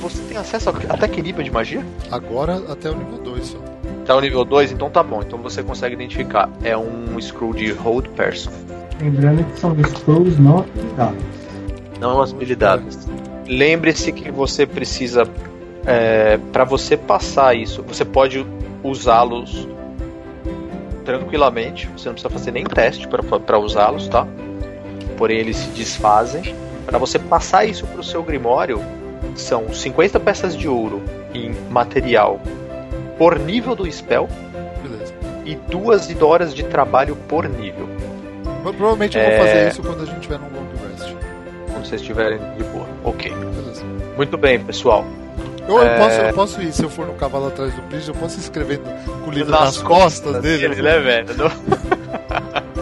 [0.00, 1.84] Você tem acesso a, até que nível de magia?
[2.10, 3.58] Agora até o nível 2 só.
[4.06, 5.20] Tá no nível 2, então tá bom.
[5.20, 6.48] Então você consegue identificar.
[6.64, 8.50] É um Scroll de Hold Person.
[8.98, 11.22] Lembrando que são scrolls não utilizados.
[12.00, 13.06] Não as habilidades.
[13.46, 15.28] Lembre-se que você precisa.
[15.84, 18.44] É, para você passar isso, você pode
[18.88, 19.66] usá-los
[21.04, 21.88] tranquilamente.
[21.96, 24.26] Você não precisa fazer nem teste para usá-los, tá?
[25.16, 26.54] Porém, eles se desfazem.
[26.84, 28.80] Para você passar isso para o seu Grimório,
[29.34, 31.02] são 50 peças de ouro
[31.34, 32.40] em material
[33.18, 34.28] por nível do spell
[34.82, 35.14] Beleza.
[35.44, 37.88] e duas horas de trabalho por nível.
[38.62, 39.36] Mas provavelmente eu É.
[39.36, 41.14] vou fazer isso quando a gente tiver num long rest.
[41.72, 42.86] Quando vocês estiverem de boa.
[43.04, 43.32] Ok.
[43.32, 43.84] Beleza.
[44.16, 45.04] Muito bem, pessoal.
[45.68, 45.98] Eu, eu É.
[45.98, 48.40] posso, eu posso ir, se eu for no cavalo atrás do Príncipe, eu posso ir
[48.40, 48.82] escrevendo
[49.24, 50.80] com o livro Nas nas, costas dele.
[50.80, 51.34] né, velho?
[51.36, 51.50] Não-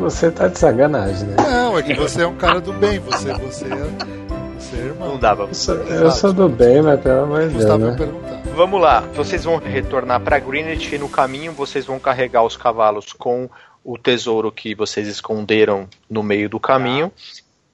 [0.00, 1.36] Você tá de sacanagem, né?
[1.38, 5.08] Não, é que você é um cara do bem, você, você, é, você é irmão.
[5.10, 7.84] Não dá pra Eu sou, eu sou do bem, mas pelo amor de Deus, Gustavo
[7.86, 7.96] né?
[7.96, 8.40] perguntar.
[8.56, 13.12] Vamos lá, vocês vão retornar para Greenwich e no caminho vocês vão carregar os cavalos
[13.12, 13.48] com
[13.84, 17.12] o tesouro que vocês esconderam no meio do caminho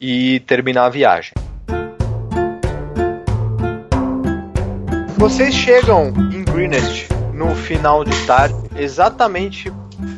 [0.01, 1.32] e terminar a viagem.
[5.19, 9.73] Vocês chegam em Greenwich no final de tarde, exatamente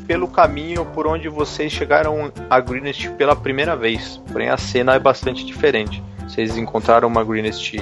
[0.07, 4.21] pelo caminho por onde vocês chegaram a Greenwich pela primeira vez.
[4.31, 6.03] Porém, a cena é bastante diferente.
[6.29, 7.81] Vocês encontraram uma Greenwich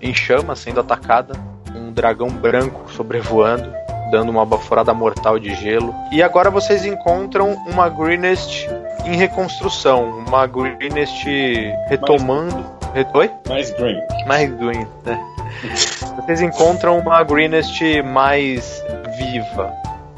[0.00, 1.34] em chamas, sendo atacada,
[1.74, 3.70] um dragão branco sobrevoando,
[4.10, 5.94] dando uma baforada mortal de gelo.
[6.12, 8.68] E agora vocês encontram uma Greenwich
[9.04, 12.64] em reconstrução, uma Greenwich retomando.
[12.94, 13.30] Re- Oi?
[13.48, 14.00] Mais green.
[14.26, 15.20] mais green, né?
[16.16, 18.82] Vocês encontram uma Greenest mais
[19.18, 19.72] viva,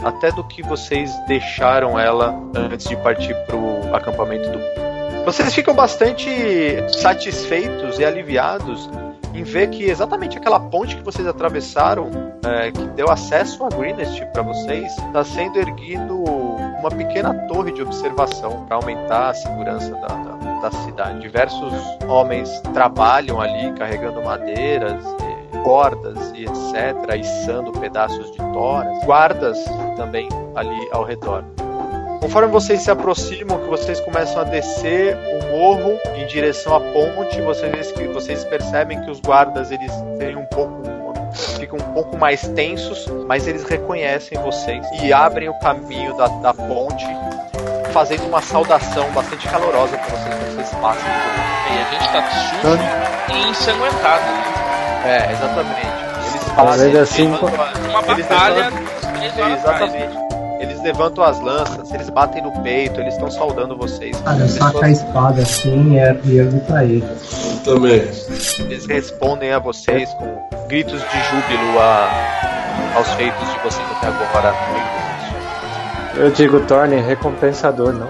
[0.05, 4.59] até do que vocês deixaram ela antes de partir pro acampamento do.
[5.24, 6.30] Vocês ficam bastante
[6.92, 8.88] satisfeitos e aliviados
[9.34, 12.11] em ver que exatamente aquela ponte que vocês atravessaram,
[12.44, 16.16] é, que deu acesso a Greenest para vocês, está sendo erguido
[16.78, 21.20] uma pequena torre de observação para aumentar a segurança da, da, da cidade.
[21.20, 21.72] Diversos
[22.09, 25.03] homens trabalham ali carregando madeiras,
[25.66, 29.04] cordas e etc, içando pedaços de toras.
[29.04, 29.58] Guardas
[29.96, 31.44] também ali ao redor.
[32.20, 37.40] Conforme vocês se aproximam, que vocês começam a descer o morro em direção à ponte,
[37.40, 40.86] vocês, vocês percebem que os guardas eles têm um pouco
[41.58, 46.54] ficam um pouco mais tensos, mas eles reconhecem vocês e abrem o caminho da, da
[46.54, 47.04] ponte
[47.92, 54.24] fazendo uma saudação bastante calorosa para vocês vocês passam E a gente tá e ensanguentado.
[54.24, 54.55] né?
[55.07, 55.86] É, exatamente.
[55.86, 59.82] Eles fazem ainda assim, levantam Uma Eles batalha levantam- horas atrás.
[59.92, 60.26] Exatamente.
[60.59, 64.18] Eles levantam as lanças, eles batem no peito, eles estão saudando vocês.
[64.22, 65.92] Cara, eu saco a espada assim
[66.24, 67.04] e ergo pra ele.
[67.64, 68.02] Também.
[68.61, 72.11] Eles respondem a vocês com gritos de júbilo a-
[72.96, 74.54] aos feitos de vocês até agora.
[76.16, 78.09] Eu digo torne recompensador, não?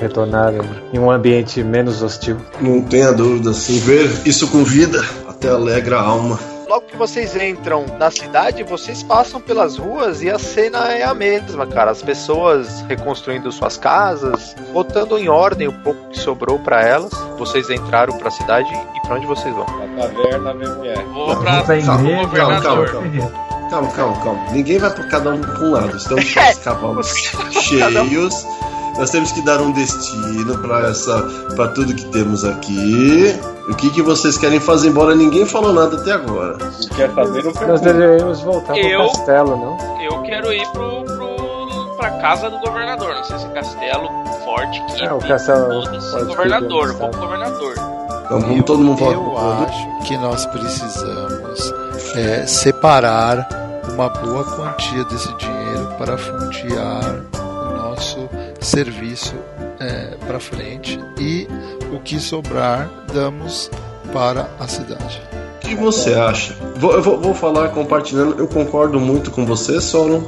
[0.00, 0.52] Retornar
[0.92, 2.36] em um ambiente menos hostil.
[2.60, 5.02] Não tenha dúvida, assim, ver isso com vida
[5.44, 6.40] até alegra a alma.
[6.68, 11.12] Logo que vocês entram na cidade, vocês passam pelas ruas e a cena é a
[11.12, 11.90] mesma, cara.
[11.90, 17.12] As pessoas reconstruindo suas casas, botando em ordem o pouco que sobrou pra elas.
[17.38, 19.66] Vocês entraram pra cidade e pra onde vocês vão?
[19.66, 21.04] Na taverna ver mulher.
[21.04, 23.44] Vou pra, Vou pra calma, igreja, calma, calma, calma.
[23.70, 24.52] Calma, calma, calma.
[24.52, 25.96] Ninguém vai pra cada um pra um lado.
[25.96, 27.14] Estamos com os cavalos
[27.50, 28.46] cheios.
[28.96, 31.20] Nós temos que dar um destino pra essa,
[31.56, 33.38] para tudo que temos aqui.
[33.68, 34.88] O que, que vocês querem fazer?
[34.88, 36.70] Embora ninguém falou nada até agora.
[36.72, 40.02] Se quer não Nós deveríamos voltar Eu- pro castelo, não?
[40.02, 43.14] Eu quero ir pro, pro, pra casa do governador.
[43.14, 44.08] Não sei se é castelo
[44.44, 46.94] forte que É, o castelo forte governador.
[46.94, 47.74] pro governador.
[48.26, 51.74] Então vamos todo mundo o Eu acho que nós precisamos
[52.16, 53.48] é, separar
[53.92, 58.28] uma boa quantia desse dinheiro para fundiar o nosso
[58.60, 59.34] serviço
[60.26, 61.46] para frente e
[61.94, 63.70] o que sobrar damos
[64.12, 65.22] para a cidade.
[65.56, 66.54] O que você acha?
[66.76, 68.38] Vou, eu vou, vou falar compartilhando.
[68.38, 70.22] Eu concordo muito com você, Soron.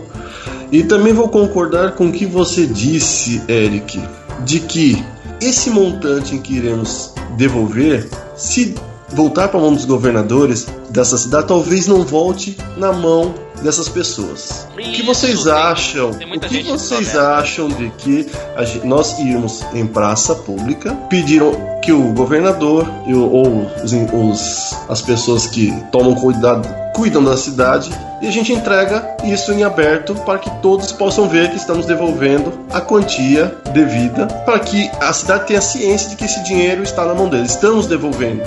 [0.73, 4.03] E também vou concordar com o que você disse, Eric,
[4.45, 5.05] de que
[5.41, 8.75] esse montante em que iremos devolver, se
[9.11, 14.67] voltar para a mão dos governadores dessa cidade, talvez não volte na mão dessas pessoas.
[14.73, 16.11] o que Isso, vocês tem- acham?
[16.13, 18.27] tem o que gente vocês acham de que
[18.57, 21.53] a gen- nós irmos em praça pública, pediram
[21.83, 27.91] que o governador ou os, os- as pessoas que tomam cuidado, cuidam da cidade
[28.23, 32.51] e a gente entrega isso em aberto para que todos possam ver que estamos devolvendo
[32.73, 37.15] a quantia devida para que a cidade tenha ciência de que esse dinheiro está na
[37.15, 37.51] mão deles.
[37.51, 38.43] Estamos devolvendo.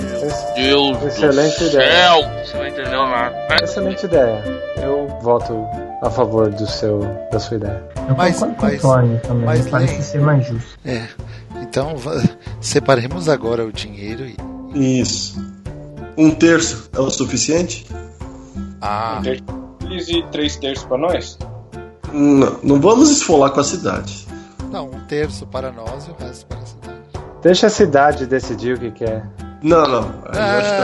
[0.56, 1.90] Deus Excelente do ideia.
[1.92, 2.20] céu!
[2.44, 3.34] Você não entendeu nada.
[3.62, 4.42] Excelente ideia.
[4.82, 5.64] Eu voto
[6.02, 6.98] a favor do seu,
[7.30, 7.82] da sua ideia.
[8.08, 9.44] Eu Mas- concordo com mas- o Tony também.
[9.46, 10.76] mas parece nem- ser mais justo.
[10.84, 11.02] É,
[11.62, 11.94] então
[12.60, 15.00] separemos agora o dinheiro e.
[15.00, 15.38] Isso.
[16.18, 17.86] Um terço é o suficiente?
[18.80, 21.38] Ah, Um terço pra eles e três terços pra nós?
[22.12, 24.26] Não, não vamos esfolar com a cidade.
[24.70, 27.00] não, um terço para nós e o resto para a cidade.
[27.42, 29.26] Deixa a cidade decidir o que quer.
[29.62, 30.14] Não, não.
[30.32, 30.78] Aí eu acho Ah.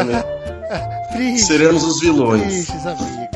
[1.14, 1.36] também.
[1.38, 2.42] Seremos os vilões.
[2.68, 3.26] Friges, amigo.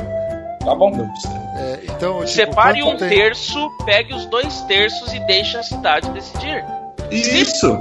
[0.65, 0.91] Tá bom.
[0.97, 1.11] Não.
[1.59, 6.11] É, então, tipo, Separe um tem- terço, pegue os dois terços e deixe a cidade
[6.11, 6.65] decidir.
[7.11, 7.77] Isso!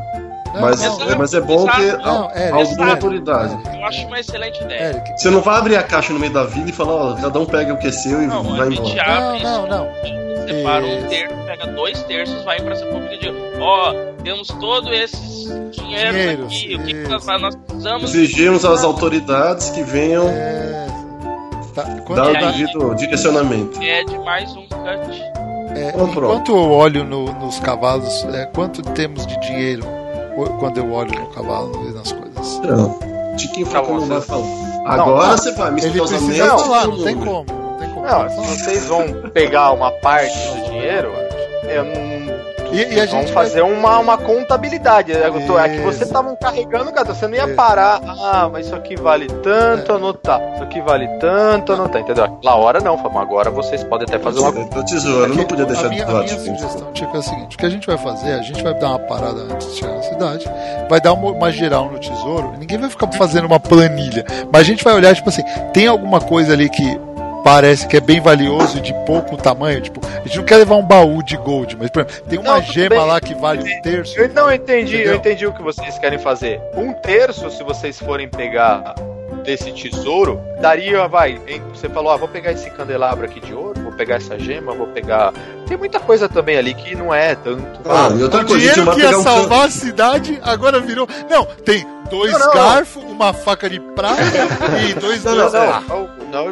[0.53, 3.57] Não, Mas, não, é, mas é bom ter Não, al- é, alguma autoridade.
[3.77, 4.83] Eu acho uma excelente ideia.
[4.89, 7.39] Eric, Você não vai abrir a caixa no meio da vila e falar, ó, cada
[7.39, 9.39] um pega o que é seu e Não, vai embora.
[9.43, 13.31] Não, não, isso, separa um terço, pega dois terços, vai em praça pública e diz:
[13.61, 13.93] Ó,
[14.23, 18.03] temos todos esses dinheiros Dinheiros, aqui, o que, que nós, nós precisamos?
[18.15, 20.87] Exigimos às autoridades que venham é,
[21.75, 23.79] tá, dar quanto o devido direcionamento.
[23.81, 25.21] É de mais um cut.
[25.75, 29.83] é, Então, enquanto eu olho no- nos cavalos, é, quanto temos de dinheiro
[30.59, 32.59] quando eu olho no cavalo e nas coisas?
[32.59, 32.99] Não.
[33.35, 34.45] Tiquinho Tá Foca bom, não vai falar.
[34.85, 35.37] Agora não.
[35.37, 36.25] você vai, Ele misteriosamente.
[36.25, 37.45] precisa Não, falar, não tem como.
[37.47, 38.05] Não tem como.
[38.05, 41.11] Não, se vocês vão pegar uma parte do dinheiro,
[41.69, 42.28] eu não.
[42.71, 45.11] E, e a gente Vamos vai- fazer uma, uma contabilidade.
[45.11, 46.03] Eu tô- É que Isso.
[46.03, 47.13] estavam carregando, cara.
[47.13, 47.55] Você não ia Isso.
[47.55, 47.99] parar.
[48.05, 50.39] Ah, mas isso aqui vale tanto, anotar.
[50.53, 52.01] Isso aqui vale tanto, anotar.
[52.01, 52.25] Entendeu?
[52.25, 53.19] Aquela hora não, Fábio.
[53.19, 54.51] Agora vocês podem até fazer uma.
[54.51, 56.45] Do tesouro, eu não podia deixar a de minha, falar a minha disso.
[56.45, 58.33] sugestão tipo, é a seguinte: o que a gente vai fazer?
[58.33, 60.49] A gente vai dar uma parada antes de chegar na cidade,
[60.89, 64.65] vai dar uma, uma geral no tesouro, ninguém vai ficar fazendo uma planilha, mas a
[64.65, 65.43] gente vai olhar, tipo assim,
[65.73, 66.99] tem alguma coisa ali que
[67.43, 70.75] parece que é bem valioso e de pouco tamanho, tipo, a gente não quer levar
[70.75, 73.05] um baú de gold, mas por exemplo, tem uma Não, gema bem.
[73.05, 74.19] lá que vale um terço.
[74.19, 75.13] Eu não entendi, Entendeu?
[75.13, 76.59] eu entendi o que vocês querem fazer.
[76.75, 78.95] Um terço, se vocês forem pegar
[79.43, 81.39] desse tesouro, daria, vai.
[81.47, 84.73] hein, Você falou, ah, vou pegar esse candelabro aqui de ouro, vou pegar essa gema,
[84.73, 85.33] vou pegar.
[85.67, 87.79] Tem muita coisa também ali que não é tanto.
[87.85, 91.07] Ah, e outra O coisa, dinheiro que ia um salvar a cidade agora virou.
[91.29, 92.53] Não, tem dois Não, não, não.
[92.53, 94.21] garfos, uma faca de prata
[94.87, 95.53] e dois Não, não, dois.
[95.53, 95.61] não.
[95.61, 96.09] Ah, não,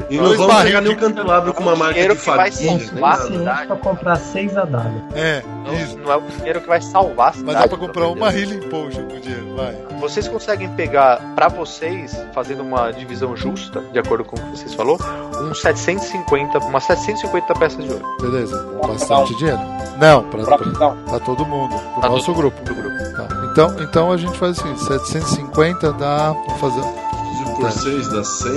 [0.10, 2.26] E não, não Dois vamos pegar de nenhum candelabro com uma marca dinheiro de que
[2.30, 2.76] vai família.
[2.76, 3.22] É salvar nada.
[3.24, 5.02] suficiente pra comprar seis adagas.
[5.16, 5.98] É, não, isso.
[5.98, 7.46] não é o dinheiro que vai salvar a cidade.
[7.54, 8.32] Mas dá pra comprar uma.
[8.34, 9.76] Healing Potion com dinheiro, vai.
[10.00, 14.74] Vocês conseguem pegar pra vocês, fazendo uma divisão justa, de acordo com o que vocês
[14.74, 14.98] falou,
[15.42, 18.18] uns 750, umas 750 peças de ouro.
[18.22, 19.60] Beleza, Pra bastante dinheiro.
[20.00, 22.62] Não, pra, Pra, pra, não, pra todo mundo, pro Pra nosso todo grupo.
[22.64, 22.98] Do grupo.
[23.16, 23.28] Tá.
[23.58, 26.32] Então, então a gente faz assim, 750 dá.
[26.32, 26.82] Vamos fazer.
[26.82, 28.52] Dividido por 6 dá 100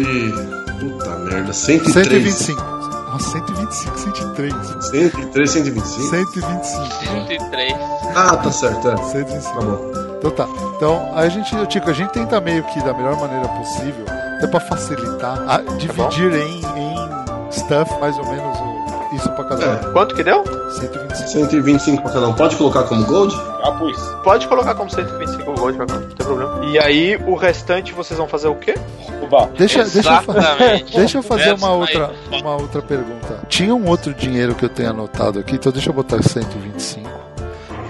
[0.00, 0.32] e.
[0.80, 1.92] Puta merda, 103.
[2.08, 2.62] 125.
[2.62, 4.54] Nossa, 125, 103.
[4.80, 6.08] 103, 125.
[6.08, 6.86] 125.
[7.28, 7.74] 103.
[8.14, 8.96] Ah, tá certo, é.
[8.96, 9.54] 125.
[9.54, 9.92] Tá bom.
[10.18, 10.48] Então tá.
[10.74, 14.06] Então a gente, eu, Tico, a gente tenta meio que da melhor maneira possível,
[14.38, 19.70] até pra facilitar, a- dividir em, em stuff mais ou menos o- isso pra cada
[19.88, 19.92] um.
[19.92, 20.42] Quanto que deu?
[20.70, 21.28] 125.
[21.28, 22.32] 125 pra cada um.
[22.34, 23.34] Pode colocar como gold?
[23.34, 23.98] já pus.
[24.22, 26.64] Pode colocar como 125 gold pra cá, não tem problema.
[26.66, 28.74] E aí, o restante vocês vão fazer o quê?
[29.22, 29.48] Oba.
[29.56, 30.92] Deixa, deixa, eu, fa- Exatamente.
[30.96, 33.40] deixa eu fazer uma outra, uma outra pergunta.
[33.48, 37.08] Tinha um outro dinheiro que eu tenho anotado aqui, então deixa eu botar 125.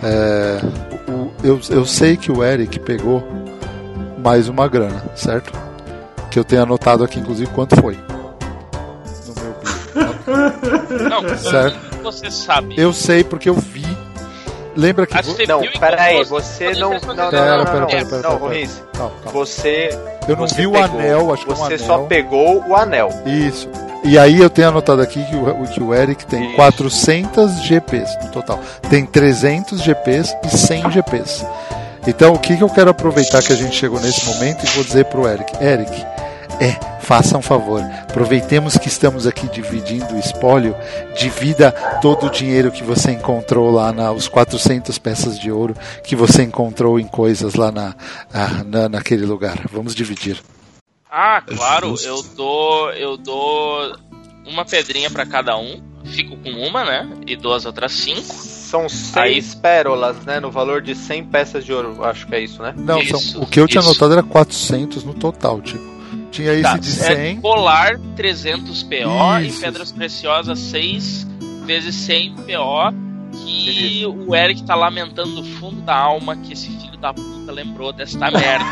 [0.02, 0.60] É,
[1.10, 3.26] o- eu, eu sei que o Eric pegou
[4.18, 5.52] mais uma grana, certo?
[6.30, 7.98] Que eu tenho anotado aqui, inclusive, quanto foi.
[9.26, 10.50] No meu
[11.00, 11.02] bico.
[11.08, 11.85] Não, Certo.
[12.12, 12.74] Você sabe.
[12.78, 13.84] Eu sei porque eu vi.
[14.74, 15.14] Lembra que.
[15.22, 16.90] Vo- você Não, viu pera aí, enquanto você você não.
[16.90, 17.86] Não, não, Pera, não, não, não.
[17.86, 18.36] pera, pera, Não.
[18.36, 18.82] Ruiz,
[19.32, 19.88] você.
[20.28, 21.86] Eu não você vi o pegou- anel, acho que é um Você anel.
[21.86, 23.08] só pegou o anel.
[23.24, 23.68] Isso.
[24.04, 26.56] E aí eu tenho anotado aqui que o, que o Eric tem Isso.
[26.56, 28.60] 400 GPs no total.
[28.90, 31.44] Tem 300 GPs e 100 GPs.
[32.06, 34.84] Então o que, que eu quero aproveitar que a gente chegou nesse momento e vou
[34.84, 35.52] dizer pro Eric.
[35.60, 35.90] Eric,
[36.60, 36.76] é,
[37.06, 37.80] faça um favor.
[38.02, 40.74] Aproveitemos que estamos aqui dividindo o espólio.
[41.16, 41.70] Divida
[42.02, 46.42] todo o dinheiro que você encontrou lá na os 400 peças de ouro que você
[46.42, 47.94] encontrou em coisas lá na,
[48.34, 49.56] ah, na naquele lugar.
[49.72, 50.42] Vamos dividir.
[51.08, 52.08] Ah, claro, justo.
[52.08, 52.90] eu dou.
[52.90, 53.96] Eu dou
[54.44, 55.80] uma pedrinha pra cada um.
[56.04, 57.08] Fico com uma, né?
[57.24, 58.22] E dou as outras cinco.
[58.22, 60.40] São seis pérolas, né?
[60.40, 62.04] No valor de 100 peças de ouro.
[62.04, 62.74] Acho que é isso, né?
[62.76, 63.90] Não, Isso, são, o que eu tinha isso.
[63.90, 65.95] anotado era 400 no total, tipo.
[66.36, 67.40] Tinha esse Tá, de é 100.
[67.40, 68.94] colar 300 PO
[69.42, 69.58] Isso.
[69.58, 71.26] e pedras preciosas 6
[71.64, 73.06] vezes 100 PO.
[73.44, 77.92] Que o Eric tá lamentando no fundo da alma que esse filho da puta lembrou
[77.92, 78.64] desta merda.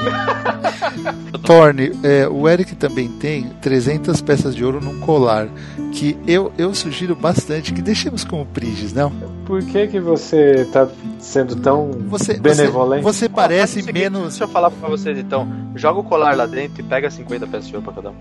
[1.44, 5.48] Torne, é, o Eric também tem 300 peças de ouro num colar.
[5.92, 9.10] Que eu, eu sugiro bastante que deixemos como Prigis, não?
[9.44, 10.86] Por que que você tá
[11.18, 13.02] sendo tão Você, você, benevolente?
[13.02, 14.28] você faz parece seguinte, menos.
[14.28, 15.48] Deixa eu falar pra vocês então.
[15.74, 18.14] Joga o colar lá dentro e pega 50 peças de ouro pra cada um.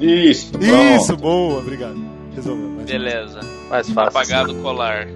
[0.00, 0.64] Isso, pronto.
[0.96, 1.96] Isso, boa, obrigado.
[2.34, 2.72] Resolveu.
[2.76, 3.40] mas- Beleza.
[3.70, 4.08] Mais fácil.
[4.08, 5.06] Apagado o colar.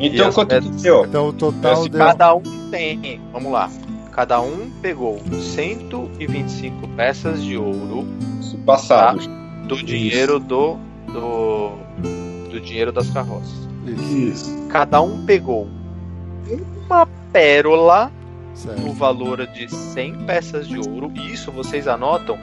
[0.00, 1.04] Então quanto que deu?
[1.04, 1.98] Então o total deu.
[2.00, 3.20] Cada um tem.
[3.32, 3.70] Vamos lá.
[4.16, 8.06] Cada um pegou 125 peças de ouro
[8.64, 9.20] Passado.
[9.68, 10.76] do dinheiro do,
[11.12, 11.70] do
[12.50, 13.52] do dinheiro das carroças.
[13.86, 14.66] Isso, Isso.
[14.70, 15.68] Cada um pegou
[16.86, 18.10] uma pérola
[18.50, 18.92] no certo.
[18.94, 21.12] valor de 100 peças de ouro.
[21.14, 22.38] E isso vocês anotam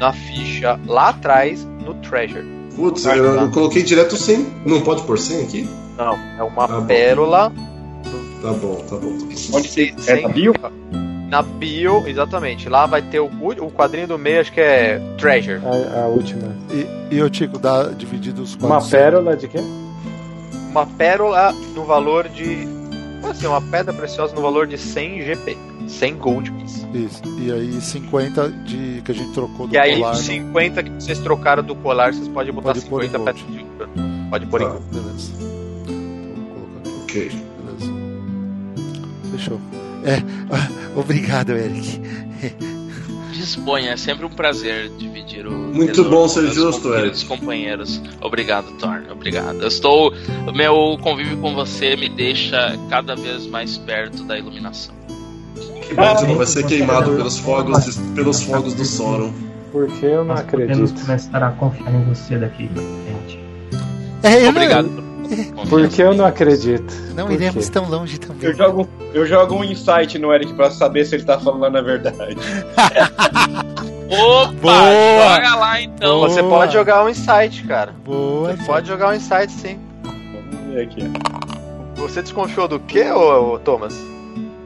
[0.00, 2.44] na ficha lá atrás no treasure.
[2.74, 4.46] Putz, eu, eu coloquei direto 100.
[4.64, 5.68] Não pode pôr 100 aqui?
[5.98, 6.86] Não, é uma Tá bom.
[6.86, 7.52] pérola.
[8.42, 9.08] Tá bom, tá bom.
[9.54, 10.52] Onde Cem- É cem- na bio?
[11.28, 12.68] Na bio, exatamente.
[12.68, 15.60] Lá vai ter o, o quadrinho do meio, acho que é treasure.
[15.64, 16.54] A, a última.
[16.70, 18.90] E, e eu, Tico, dá dividido os Uma 400.
[18.90, 19.58] pérola de quê?
[20.70, 22.68] Uma pérola no valor de.
[23.28, 25.58] Assim, uma pedra preciosa no valor de 100 GP.
[25.88, 26.86] 100 gold piece.
[26.94, 27.22] Isso.
[27.40, 30.12] E aí 50 de que a gente trocou do E aí, colar.
[30.12, 33.18] os no- 50 que vocês trocaram do colar, vocês podem botar Pode pôr em 50
[33.32, 33.42] gold.
[33.44, 33.90] peças de ouro.
[34.30, 34.70] Pode pôr em Tá.
[34.70, 34.84] gold.
[34.92, 35.32] Beleza.
[35.82, 37.00] Então, vou colocar aqui.
[37.02, 37.30] Ok.
[37.64, 37.92] Beleza.
[39.32, 39.60] Fechou.
[40.06, 40.22] É,
[40.98, 42.00] obrigado, Eric.
[43.32, 45.52] Disponha, é sempre um prazer dividir o.
[45.52, 47.24] Muito bom ser justo, Eric.
[47.26, 48.00] companheiros.
[48.20, 49.10] Obrigado, Thorne.
[49.10, 49.60] Obrigado.
[49.60, 50.12] Eu estou.
[50.48, 54.94] O meu convívio com você me deixa cada vez mais perto da iluminação.
[55.86, 59.32] Que bom, você não vai ser queimado pelos fogos, pelos fogos do Sauron.
[59.70, 61.06] Porque eu não Nós podemos acredito.
[61.06, 63.40] começar a confiar em você daqui pra frente.
[64.22, 65.05] É, Obrigado.
[65.54, 66.92] Não, Porque eu não acredito.
[67.14, 67.72] não Por iremos quê?
[67.72, 68.48] tão longe também.
[68.48, 71.82] Eu jogo, eu jogo um insight no Eric pra saber se ele tá falando a
[71.82, 72.36] verdade.
[74.08, 74.52] Opa!
[74.60, 75.34] Boa!
[75.36, 76.16] Joga lá então.
[76.18, 76.28] Boa.
[76.28, 77.92] Você pode jogar um insight, cara.
[78.04, 78.56] Boa.
[78.56, 79.78] Você pode jogar um insight sim.
[80.04, 81.10] Vamos ver aqui.
[81.96, 83.94] Você desconfiou do quê, ô, ô, Thomas?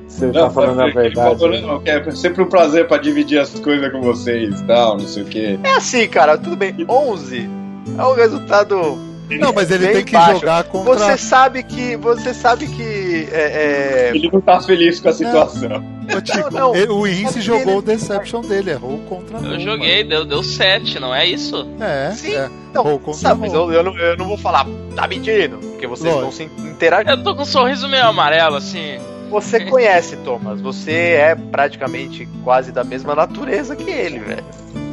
[0.08, 1.38] Você tá falando a verdade.
[1.38, 5.06] falou, não, é sempre um prazer pra dividir as coisas com vocês e tal, não
[5.06, 5.58] sei o quê.
[5.62, 6.74] É assim, cara, tudo bem.
[6.88, 7.48] 11
[7.96, 8.98] é um resultado
[9.38, 10.40] Não, mas ele tem que baixo.
[10.40, 10.94] jogar contra.
[10.94, 11.96] Você sabe que.
[11.96, 13.28] Você sabe que.
[13.32, 15.84] é, é, Ele não tá feliz com a situação.
[16.16, 16.74] Ô, Tico, Não, não.
[16.76, 20.42] ele- o Ince jogou ele- o Deception dele, errou contra Eu mão, joguei, deu, deu
[20.42, 21.56] 7, não é isso?
[21.64, 21.76] mano.
[21.84, 22.50] É, Sim, é.
[22.74, 24.66] Não, sabe, mas eu, eu não, eu não vou falar,
[24.96, 26.22] tá mentindo, porque vocês Lógico.
[26.22, 27.08] vão se interagir.
[27.10, 28.98] Eu tô com um sorriso meio amarelo, assim.
[29.30, 34.44] Você conhece, Thomas, você é praticamente quase da mesma natureza que ele, velho.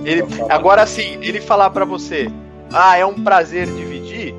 [0.05, 2.29] Ele, agora sim, ele falar pra você,
[2.71, 4.33] ah, é um prazer dividir,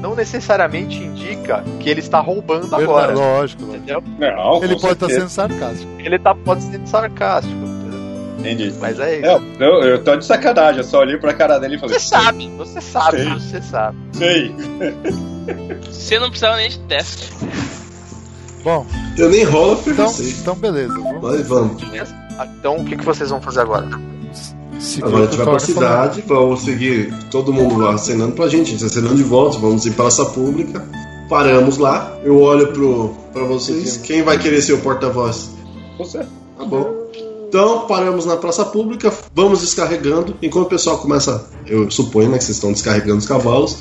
[0.00, 3.08] não necessariamente indica que ele está roubando agora.
[3.08, 3.76] Verdade, Lógico, lógico.
[3.76, 4.02] Entendeu?
[4.18, 5.20] Não, Ele pode estar certeza.
[5.20, 5.90] sendo sarcástico.
[5.98, 7.70] Ele tá, pode ser sarcástico.
[8.38, 8.72] Entendi.
[8.80, 9.26] Mas é isso.
[9.58, 12.06] Não, eu, eu tô de sacanagem, eu só olhei pra cara dele e falei, Você
[12.08, 13.28] sabe, você sabe, Sei.
[13.34, 13.98] você sabe.
[14.12, 14.54] sei.
[15.90, 17.30] Você não precisava nem de teste.
[18.64, 18.86] Bom,
[19.18, 20.30] Eu nem rolo pra então, você.
[20.30, 20.94] então beleza.
[21.20, 21.46] Vamos.
[21.46, 21.82] Vamos.
[22.58, 23.88] Então, o que, que vocês vão fazer agora?
[24.80, 28.68] Se Agora a gente vai pra cidade, vamos seguir todo mundo lá acenando pra gente,
[28.68, 30.82] a gente acenando de volta, vamos em praça pública.
[31.28, 33.98] Paramos lá, eu olho pro, pra vocês.
[33.98, 35.50] Quem vai querer ser o porta-voz?
[35.98, 36.18] Você.
[36.58, 37.00] Tá bom.
[37.46, 40.34] Então, paramos na praça pública, vamos descarregando.
[40.40, 43.78] Enquanto o pessoal começa, eu suponho né, que vocês estão descarregando os cavalos,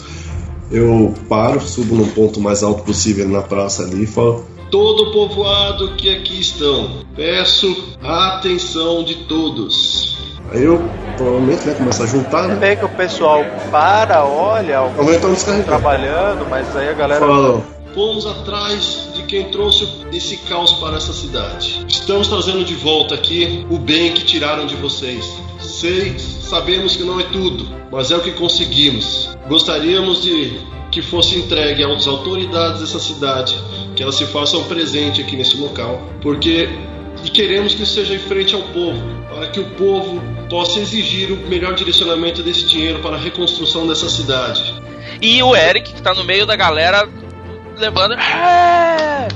[0.70, 5.12] eu paro, subo no ponto mais alto possível na praça ali e falo: Todo o
[5.12, 10.18] povoado que aqui estão, peço a atenção de todos.
[10.52, 10.82] Aí eu
[11.18, 12.56] provavelmente né, começo a juntar, né?
[12.56, 17.20] vê que o pessoal para, olha, alguns estão trabalhando, mas aí a galera.
[17.20, 21.86] Falam, fomos atrás de quem trouxe esse caos para essa cidade.
[21.88, 25.26] Estamos trazendo de volta aqui o bem que tiraram de vocês.
[25.60, 29.30] Sei, sabemos que não é tudo, mas é o que conseguimos.
[29.47, 33.56] Gostaríamos de que fosse entregue às autoridades dessa cidade,
[33.95, 36.70] que elas se façam presente aqui nesse local, porque
[37.24, 39.02] e queremos que seja em frente ao povo,
[39.40, 44.10] para que o povo possa exigir o melhor direcionamento desse dinheiro para a reconstrução dessa
[44.10, 44.76] cidade.
[45.22, 47.08] E o Eric, que tá no meio da galera,
[47.78, 48.16] levando.
[48.16, 49.28] É!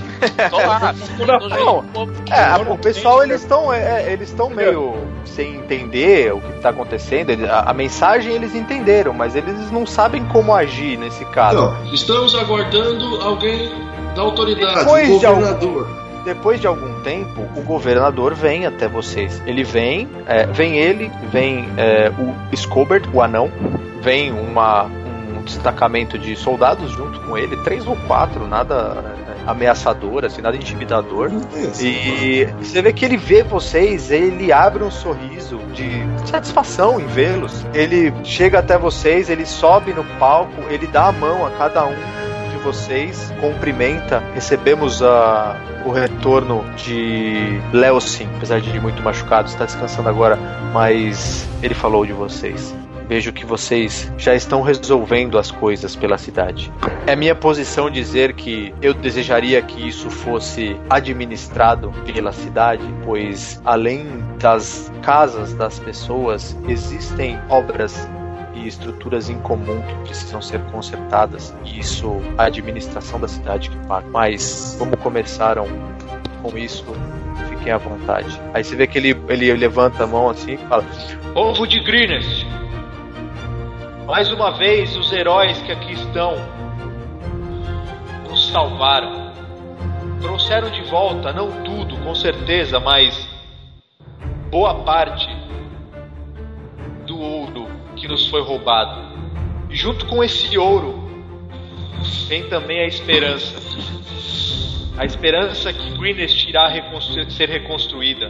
[0.49, 0.93] Tô lá.
[1.17, 1.85] tô Não.
[2.31, 4.95] É, o pessoal eles estão é, eles estão meio
[5.25, 7.31] sem entender o que está acontecendo.
[7.49, 11.57] A, a mensagem eles entenderam, mas eles não sabem como agir nesse caso.
[11.57, 13.71] Não, estamos aguardando alguém
[14.15, 16.02] da autoridade, Depois o de algum- governador.
[16.23, 19.41] Depois de algum tempo, o governador vem até vocês.
[19.45, 22.11] Ele vem, é, vem ele, vem é,
[22.51, 23.51] o Scobert, o anão,
[24.01, 30.23] vem uma, um destacamento de soldados junto com ele, três ou quatro, nada é, ameaçador,
[30.23, 31.29] assim, nada intimidador.
[31.81, 35.91] E você vê que ele vê vocês, ele abre um sorriso de
[36.25, 37.65] satisfação em vê-los.
[37.73, 42.22] Ele chega até vocês, ele sobe no palco, ele dá a mão a cada um
[42.63, 44.19] vocês, cumprimenta.
[44.33, 45.55] Recebemos a,
[45.85, 50.37] o retorno de Leosin, apesar de muito machucado, está descansando agora,
[50.73, 52.73] mas ele falou de vocês.
[53.07, 56.71] Vejo que vocês já estão resolvendo as coisas pela cidade.
[57.05, 64.07] É minha posição dizer que eu desejaria que isso fosse administrado pela cidade, pois além
[64.39, 68.07] das casas das pessoas, existem obras
[68.55, 71.55] e estruturas em comum que precisam ser consertadas.
[71.65, 74.07] E isso a administração da cidade que paga.
[74.09, 75.67] Mas como começaram
[76.41, 76.85] com isso,
[77.49, 78.39] fiquem à vontade.
[78.53, 80.83] Aí você vê que ele, ele levanta a mão assim e fala:
[81.33, 82.45] Povo de Greenest,
[84.05, 86.35] mais uma vez os heróis que aqui estão
[88.29, 89.23] nos salvaram.
[90.21, 93.27] Trouxeram de volta, não tudo, com certeza, mas
[94.49, 95.27] boa parte
[98.03, 98.99] que nos foi roubado.
[99.69, 101.09] E junto com esse ouro
[102.27, 103.55] vem também a esperança.
[104.97, 108.29] A esperança que Greenest irá reconstru- ser reconstruída.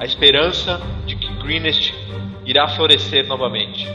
[0.00, 1.92] A esperança de que Greenest
[2.46, 3.86] irá florescer novamente.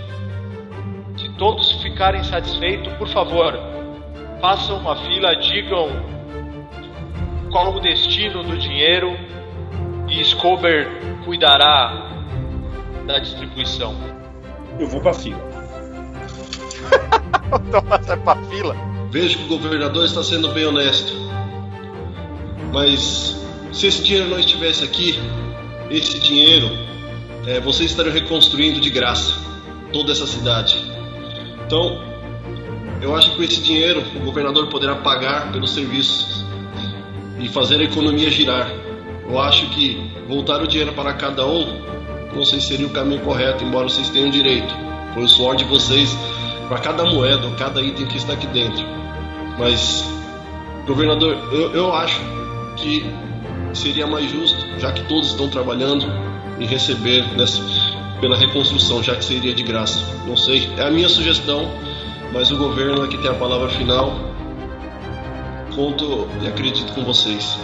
[1.17, 3.57] Se todos ficarem satisfeitos, por favor,
[4.39, 5.89] façam uma fila, digam
[7.51, 9.17] qual o destino do dinheiro
[10.07, 10.87] e Scober
[11.25, 12.11] cuidará
[13.07, 13.95] da distribuição.
[14.79, 15.39] Eu vou pra fila.
[17.71, 18.75] Thomas vai pra fila.
[19.09, 21.13] Vejo que o governador está sendo bem honesto.
[22.73, 23.39] Mas
[23.71, 25.17] se esse dinheiro não estivesse aqui,
[25.89, 26.69] esse dinheiro,
[27.47, 29.33] é, vocês estariam reconstruindo de graça
[29.93, 30.83] toda essa cidade.
[31.65, 32.01] Então,
[33.01, 36.43] eu acho que com esse dinheiro o governador poderá pagar pelos serviços
[37.39, 38.69] e fazer a economia girar.
[39.27, 41.94] Eu acho que voltar o dinheiro para cada um,
[42.35, 44.73] não sei se seria o caminho correto, embora vocês tenham direito.
[45.13, 46.15] Foi o suor de vocês
[46.67, 48.85] para cada moeda, cada item que está aqui dentro.
[49.57, 50.03] Mas,
[50.85, 52.19] governador, eu, eu acho
[52.75, 53.05] que
[53.73, 56.05] seria mais justo, já que todos estão trabalhando,
[56.59, 57.61] em receber nessa,
[58.19, 59.99] pela reconstrução, já que seria de graça.
[60.27, 61.69] Não sei, é a minha sugestão,
[62.33, 64.13] mas o governo é que tem a palavra final.
[65.73, 67.57] Conto e acredito com vocês.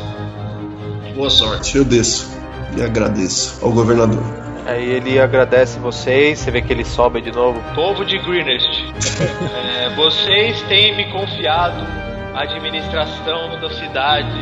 [1.15, 1.78] Boa sorte.
[1.78, 2.30] Eu desço
[2.78, 4.40] e agradeço ao governador.
[4.66, 7.62] Aí ele agradece vocês, você vê que ele sobe de novo.
[7.74, 8.70] Povo de Greenest,
[9.86, 11.86] é, vocês têm me confiado
[12.34, 14.39] a administração da cidade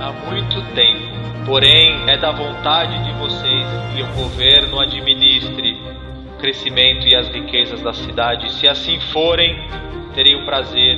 [0.00, 1.20] há muito tempo.
[1.44, 5.74] Porém, é da vontade de vocês que o governo administre
[6.32, 8.52] o crescimento e as riquezas da cidade.
[8.52, 9.68] Se assim forem,
[10.14, 10.96] terei o prazer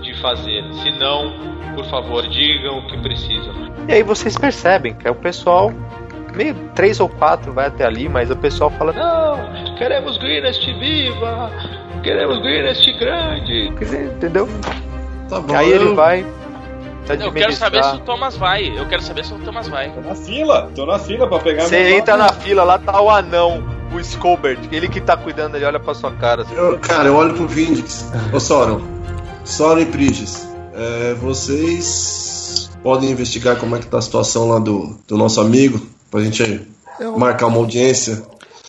[0.00, 0.64] de fazer.
[0.74, 1.34] Se não,
[1.74, 3.54] por favor, digam o que precisam.
[3.88, 5.72] E aí vocês percebem que é o pessoal,
[6.36, 11.50] meio três ou quatro vai até ali, mas o pessoal fala: Não, queremos Greenest viva!
[12.02, 13.68] Queremos Greenest grande!
[13.68, 14.48] Entendeu?
[15.28, 15.54] Tá bom.
[15.54, 16.26] Aí ele vai.
[17.20, 18.78] Eu quero saber se o Thomas vai.
[18.78, 19.90] Eu quero saber se o Thomas vai.
[19.90, 23.10] Tô na fila, tô na fila pra pegar Você entra na fila, lá tá o
[23.10, 26.42] anão, o Scobert, ele que tá cuidando, ele olha pra sua cara.
[26.42, 26.54] assim.
[26.54, 28.12] eu- cara, eu olho pro Vindix.
[28.32, 28.80] Ô Soron.
[29.44, 30.48] Soron e Prigis.
[30.72, 35.80] É, vocês podem investigar como é que tá a situação lá do, do nosso amigo,
[36.10, 36.66] pra gente
[36.98, 38.22] Eu marcar uma audiência.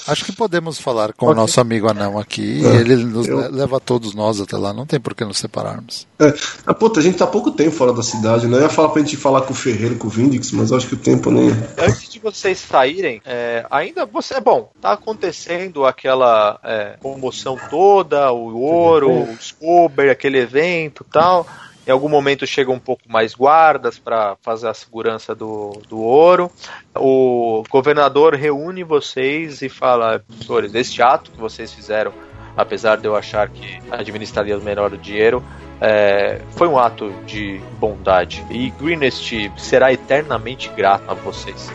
[0.07, 2.65] acho que podemos falar com o nosso amigo anão aqui.
[2.65, 4.73] É, ele nos eu- le- leva todos nós até lá.
[4.73, 6.07] Não tem por que nos separarmos.
[6.19, 6.33] É,
[6.65, 8.57] ah, puta, a gente tá pouco tempo fora da cidade, né?
[8.57, 10.93] Eu ia falar pra gente falar com o Ferreiro, com o Vindix, mas acho que
[10.95, 11.49] o tempo nem.
[11.77, 14.39] Antes de vocês saírem, é, ainda você.
[14.39, 21.45] Bom, tá acontecendo aquela é, comoção toda, o ouro, o Scobert, aquele evento e tal.
[21.85, 26.51] Em algum momento chegam um pouco mais guardas para fazer a segurança do, do ouro.
[26.95, 32.13] O governador reúne vocês e fala: senhores, este ato que vocês fizeram,
[32.55, 35.43] apesar de eu achar que administraria melhor o dinheiro,
[35.81, 38.45] é, foi um ato de bondade.
[38.51, 41.71] E Greenest será eternamente grato a vocês.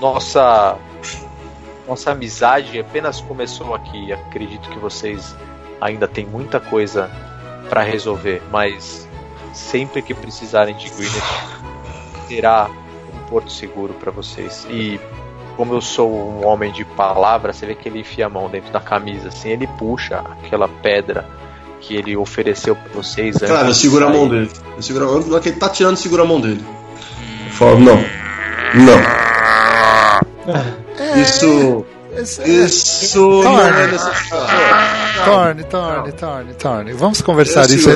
[0.00, 0.78] Nossa,
[1.86, 4.10] nossa amizade apenas começou aqui.
[4.10, 5.36] Acredito que vocês
[5.78, 7.10] ainda têm muita coisa
[7.68, 9.09] para resolver, mas
[9.52, 11.22] sempre que precisarem de Greenest,
[12.28, 12.68] terá
[13.14, 14.66] um porto seguro para vocês.
[14.70, 15.00] E
[15.56, 18.72] como eu sou um homem de palavra, você vê que ele enfia a mão dentro
[18.72, 21.28] da camisa, assim, ele puxa aquela pedra
[21.80, 23.36] que ele ofereceu para vocês.
[23.36, 24.50] antes Cara, eu seguro a mão dele.
[24.76, 26.64] Eu seguro a mão, na hora que ele tá tirando, eu seguro a mão dele.
[27.46, 27.96] Eu falo, não.
[28.74, 29.20] Não.
[31.20, 31.84] Isso.
[32.22, 35.24] Isso é.
[35.24, 36.92] Torne, torne, torne, torne.
[36.92, 37.88] Vamos conversar isso.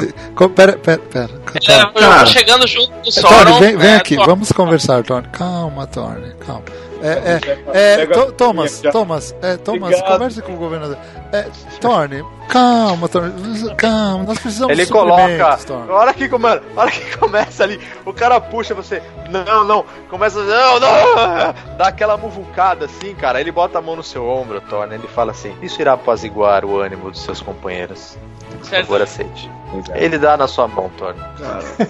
[0.54, 1.30] Pera, pera, pera.
[1.60, 2.26] Já cara.
[2.26, 3.58] chegando junto com o Torne, Sauron.
[3.60, 5.28] vem, vem né, aqui, vamos conversar, Torne.
[5.28, 6.64] Calma, Torne, calma.
[7.02, 7.38] É,
[7.74, 8.80] é, é, Thomas.
[8.80, 10.12] Thomas, é, Thomas, Obrigado.
[10.12, 10.96] converse com o governador.
[11.32, 11.46] É,
[11.80, 15.22] Torne, calma, Torne, calma, nós precisamos Ele de coloca.
[15.22, 15.90] suprimentos, Torne.
[15.90, 19.02] A hora que, mano, hora que começa ali, o cara puxa você.
[19.30, 19.84] Não, não.
[20.08, 20.38] Começa.
[20.40, 21.54] Não, não.
[21.76, 23.40] Dá aquela muvucada assim, cara.
[23.40, 24.94] Ele bota a mão no seu ombro, Thorne.
[24.94, 28.16] Ele fala assim: Isso irá apaziguar o ânimo dos seus companheiros.
[28.60, 28.86] Por Certo.
[28.86, 29.50] favor, aceite.
[29.94, 31.20] Ele dá na sua mão, Thorne.
[31.38, 31.88] Cara,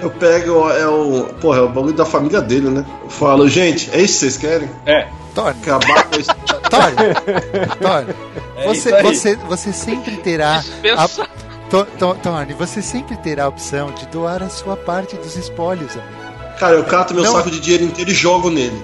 [0.00, 1.24] eu pego, é o.
[1.40, 2.84] Porra, é o bagulho da família dele, né?
[3.02, 4.70] Eu falo, gente, é isso que vocês querem?
[4.86, 6.30] É, Torne, Acabar com isso.
[6.70, 8.14] Torne, Torne.
[8.56, 10.58] é Você, você, você sempre terá.
[10.58, 11.28] Dispensa.
[11.70, 15.92] To- to- Torne, você sempre terá a opção de doar a sua parte dos espólios,
[15.96, 16.24] amigo.
[16.58, 17.32] Cara, eu cato meu Não.
[17.32, 18.80] saco de dinheiro inteiro e jogo nele.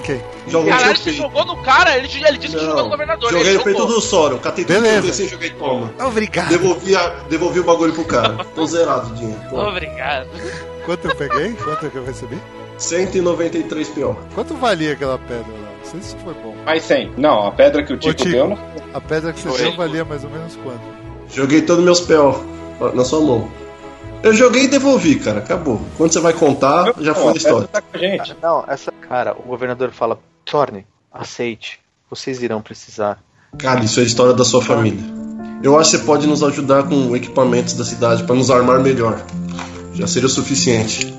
[0.00, 0.20] Ok.
[0.48, 1.96] Jogo Caralho, você jogou no cara?
[1.96, 3.30] Ele, ele disse que jogou no governador.
[3.30, 4.38] joguei ele no peito do Soro.
[4.38, 5.92] Catei tudo que eu e joguei toma.
[6.00, 6.48] Obrigado.
[6.48, 8.44] Devolvi, a, devolvi o bagulho pro cara.
[8.56, 9.40] Tô zerado o dinheiro.
[9.52, 10.28] Obrigado.
[10.84, 11.52] Quanto eu peguei?
[11.52, 12.38] Quanto que eu recebi?
[12.76, 14.16] 193 pior.
[14.34, 15.61] Quanto valia aquela pedra?
[15.82, 16.54] Não sei se foi bom.
[16.64, 17.12] mais 100.
[17.16, 18.30] Não, a pedra que o Tico Tico.
[18.30, 18.58] deu não
[18.94, 19.62] A pedra que você Foi.
[19.62, 20.80] deu valia mais ou menos quanto?
[21.34, 22.44] Joguei todos meus PO
[22.94, 23.48] na sua mão.
[24.22, 25.38] Eu joguei e devolvi, cara.
[25.40, 25.80] Acabou.
[25.96, 27.68] Quando você vai contar, já Não, foi a história.
[27.68, 28.36] Tá com a gente.
[28.40, 28.92] Não, essa.
[29.08, 31.80] Cara, o governador fala: Thorne, aceite.
[32.08, 33.22] Vocês irão precisar.
[33.58, 35.02] Cara, isso é a história da sua família.
[35.62, 39.24] Eu acho que você pode nos ajudar com equipamentos da cidade pra nos armar melhor.
[39.94, 41.12] Já seria o suficiente.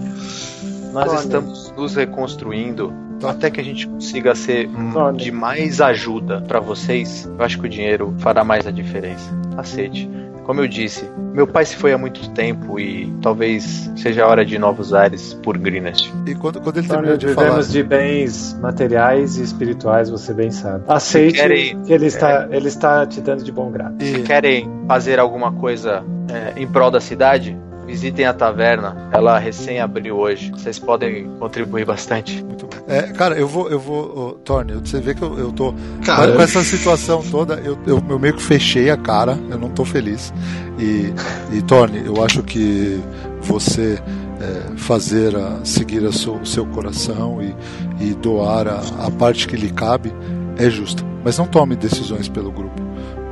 [0.93, 2.93] Nós estamos nos reconstruindo
[3.27, 3.31] Tá.
[3.31, 4.69] até que a gente consiga ser
[5.15, 7.29] de mais ajuda pra vocês.
[7.37, 9.31] Eu acho que o dinheiro fará mais a diferença.
[9.57, 10.09] Aceite.
[10.45, 14.43] Como eu disse, meu pai se foi há muito tempo e talvez seja a hora
[14.45, 16.11] de novos ares por Greenest.
[16.27, 17.45] E quando, quando ele terminou de falar.
[17.47, 20.83] vivemos de bens materiais e espirituais, você bem sabe.
[20.89, 24.03] Aceite querem- que ele está, ele está te dando de bom grado.
[24.03, 27.57] E, Querem fazer alguma coisa é, em prol da cidade?
[27.85, 29.09] Visitem a taverna.
[29.11, 30.51] Ela recém abriu hoje.
[30.51, 32.43] Vocês podem contribuir bastante.
[32.43, 32.73] muito bom.
[32.87, 35.73] É, cara, eu vou, eu vou, ô, Torne, você vê que eu, eu tô
[36.03, 39.69] Cara, com essa situação toda, eu, eu, eu meio que fechei a cara, eu não
[39.69, 40.33] tô feliz.
[40.79, 41.13] E,
[41.55, 42.99] e Torne, eu acho que
[43.41, 44.01] você
[44.41, 47.55] é, fazer a, seguir a seu, o seu coração e,
[48.03, 50.13] e doar a, a parte que lhe cabe
[50.57, 51.05] é justo.
[51.23, 52.81] Mas não tome decisões pelo grupo.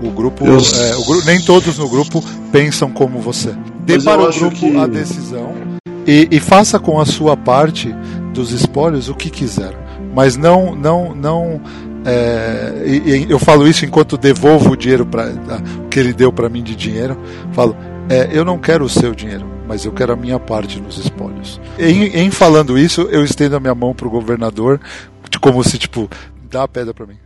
[0.02, 3.54] O grupo, é, o grupo, nem todos no grupo pensam como você.
[3.86, 4.78] Dê Mas para o grupo que...
[4.78, 5.56] a decisão
[6.06, 7.94] e, e, faça com a sua parte
[8.34, 9.76] dos espólios o que quiser.
[10.14, 11.62] Mas não, não, não.
[12.04, 15.32] É, e, e eu falo isso enquanto devolvo o dinheiro para
[15.90, 17.18] que ele deu para mim de dinheiro.
[17.54, 17.76] Falo,
[18.10, 21.62] é, eu não quero o seu dinheiro, mas eu quero a minha parte nos espólios.
[21.78, 24.82] Em, em falando isso, eu estendo a minha mão para o governador,
[25.40, 26.10] como se tipo
[26.50, 27.18] dá a pedra para mim.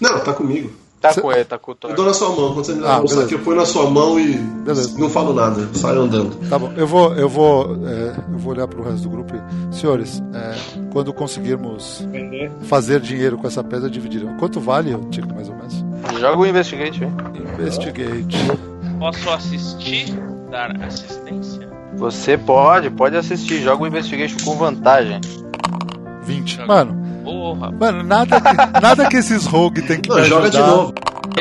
[0.00, 0.70] Não, tá comigo.
[1.04, 1.20] Tá Cê...
[1.20, 2.54] com ele, tá com o Eu dou na sua mão.
[2.54, 4.98] Quando você me dá ah, a aqui, eu ponho na sua mão e beleza.
[4.98, 6.34] não falo nada, saio andando.
[6.48, 9.74] Tá bom, eu vou, eu vou, é, eu vou olhar pro resto do grupo e,
[9.76, 10.54] senhores, é,
[10.90, 12.50] quando conseguirmos Vender.
[12.62, 14.34] fazer dinheiro com essa pedra, dividirão.
[14.38, 15.84] Quanto vale o ticket mais ou menos?
[16.18, 17.12] Joga o Investigate, hein?
[17.52, 18.38] Investigate.
[18.98, 20.10] Posso assistir?
[20.50, 21.68] Dar assistência?
[21.96, 23.60] Você pode, pode assistir.
[23.60, 25.20] Joga o Investigation com vantagem.
[26.22, 26.66] 20.
[26.66, 27.72] Mano, Porra.
[27.72, 30.94] Mano, nada que, nada que esses rogue tem que não, joga de novo.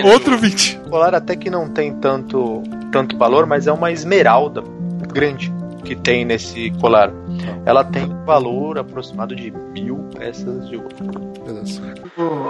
[0.03, 0.81] Outro 20.
[0.85, 4.64] O colar até que não tem tanto, tanto valor, mas é uma esmeralda
[5.14, 5.53] grande
[5.84, 7.11] que tem nesse colar.
[7.65, 10.89] Ela tem valor aproximado de mil peças de ouro.
[11.45, 11.81] Beleza.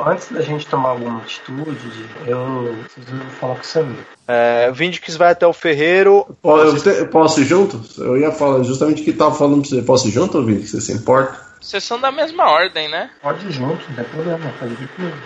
[0.05, 4.05] Antes da gente tomar alguma atitude, eu preciso falar com o Samir.
[4.27, 6.25] É, Vindix vai até o ferreiro.
[6.41, 7.81] Posso, eu posso ir junto?
[7.97, 9.81] Eu ia falar justamente o que estava falando pra você.
[9.81, 10.71] Posso ir junto, Vindix?
[10.71, 11.52] Você se importa?
[11.63, 13.09] Vocês são da mesma ordem, né?
[13.21, 15.17] Pode ir junto, não tem problema, pode vir comigo.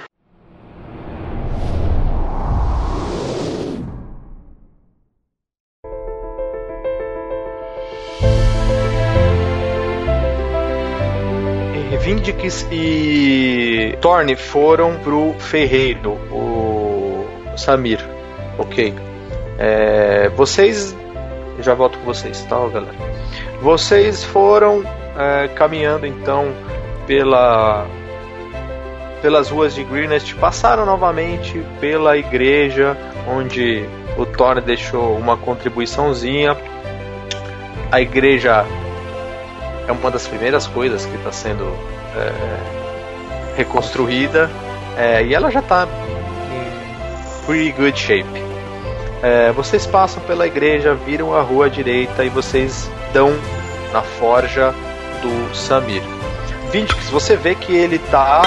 [11.99, 17.25] Vindix e Thorne foram pro ferreiro, o
[17.57, 17.99] Samir.
[18.59, 18.93] Ok.
[19.57, 20.95] É, vocês.
[21.59, 22.95] Já volto com vocês, tá, galera?
[23.59, 24.83] Vocês foram
[25.17, 26.53] é, caminhando então
[27.05, 27.85] pela
[29.21, 32.95] pelas ruas de Greenest, passaram novamente pela igreja
[33.27, 33.83] onde
[34.15, 36.55] o Thor deixou uma contribuiçãozinha.
[37.91, 38.63] A igreja
[39.87, 41.65] é uma das primeiras coisas que está sendo
[42.15, 44.49] é, reconstruída
[44.97, 48.47] é, e ela já está em pretty good shape.
[49.23, 53.31] É, vocês passam pela igreja, viram a rua direita e vocês dão
[53.91, 54.73] na forja
[55.21, 56.03] do Samir.
[56.71, 58.41] Vindix, você vê que ele tá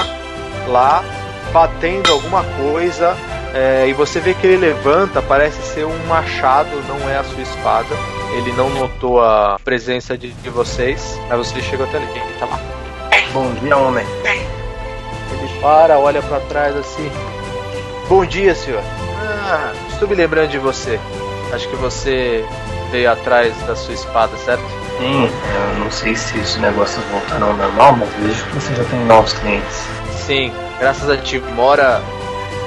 [0.67, 1.03] lá
[1.51, 3.15] batendo alguma coisa
[3.53, 7.41] é, e você vê que ele levanta, parece ser um machado, não é a sua
[7.41, 7.95] espada.
[8.33, 12.07] Ele não notou a presença de, de vocês, mas você chegou até ali.
[12.07, 12.59] Ele tá lá.
[13.33, 14.05] Bom dia, homem.
[14.23, 17.11] Ele para, olha para trás assim.
[18.07, 18.81] Bom dia, senhor.
[19.21, 20.97] Ah, estou me lembrando de você.
[21.53, 22.45] Acho que você
[22.89, 24.63] veio atrás da sua espada, certo?
[25.01, 28.83] Sim, eu não sei se os negócios voltaram ao normal, mas vejo que você já
[28.83, 29.83] tem novos clientes.
[30.27, 31.99] Sim, graças a Timora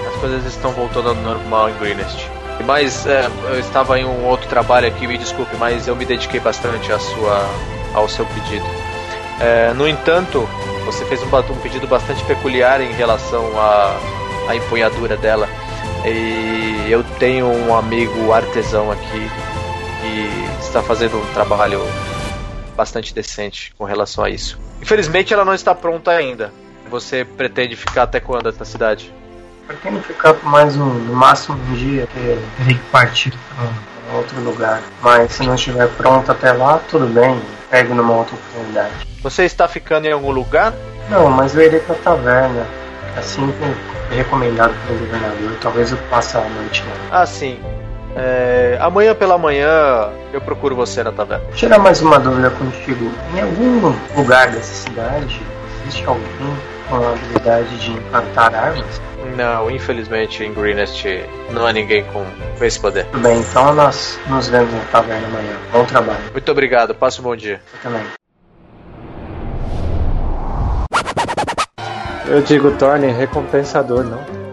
[0.09, 2.29] as coisas estão voltando ao normal em Greenest.
[2.67, 6.41] Mas é, eu estava em um outro trabalho aqui, me desculpe, mas eu me dediquei
[6.41, 7.49] bastante à sua,
[7.95, 8.67] ao seu pedido.
[9.41, 10.49] É, no entanto,
[10.85, 13.97] você fez um, um, pedido bastante peculiar em relação à,
[14.49, 15.49] à empunhadura dela.
[16.05, 19.31] E eu tenho um amigo artesão aqui
[20.01, 21.81] que está fazendo um trabalho
[22.75, 24.59] bastante decente com relação a isso.
[24.81, 26.53] Infelizmente ela não está pronta ainda.
[26.91, 29.13] Você pretende ficar até quando na cidade?
[29.67, 34.41] Pretendo ficar por mais um, no máximo um dia, que terei que partir para outro
[34.41, 34.83] lugar.
[35.01, 37.41] Mas se não estiver pronto até lá, tudo bem,
[37.71, 38.93] pego numa outra oportunidade.
[39.23, 40.75] Você está ficando em algum lugar?
[41.09, 42.67] Não, mas eu irei para a taverna.
[43.17, 43.75] Assim como
[44.11, 47.23] recomendado pelo governador, talvez eu passe a noite lá.
[47.23, 47.59] Ah, sim.
[48.17, 51.45] É, amanhã pela manhã eu procuro você na taverna.
[51.55, 53.11] Tirar mais uma dúvida contigo.
[53.35, 55.43] Em algum lugar dessa cidade
[55.83, 56.25] existe alguém
[56.89, 59.01] com a habilidade de encantar armas?
[59.37, 61.05] Não, infelizmente em Greenest
[61.51, 62.25] não há ninguém com
[62.65, 63.05] esse poder.
[63.07, 65.57] Tudo bem, então nós nos vemos na taverna amanhã.
[65.73, 66.21] Bom trabalho.
[66.31, 67.61] Muito obrigado, passe um bom dia.
[67.73, 68.03] Eu também.
[72.27, 74.44] Eu digo torne recompensador, não?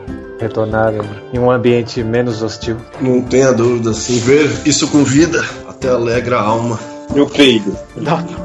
[0.42, 0.92] Retornar
[1.32, 2.78] em um ambiente menos hostil.
[3.00, 4.20] Não tenha dúvida, sim.
[4.20, 5.40] Ver isso com vida
[5.70, 6.80] até alegra a alma.
[7.14, 7.78] Meu creio.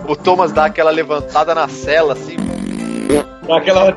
[0.07, 2.37] O Thomas dá aquela levantada na cela, assim.
[3.47, 3.97] Dá aquela.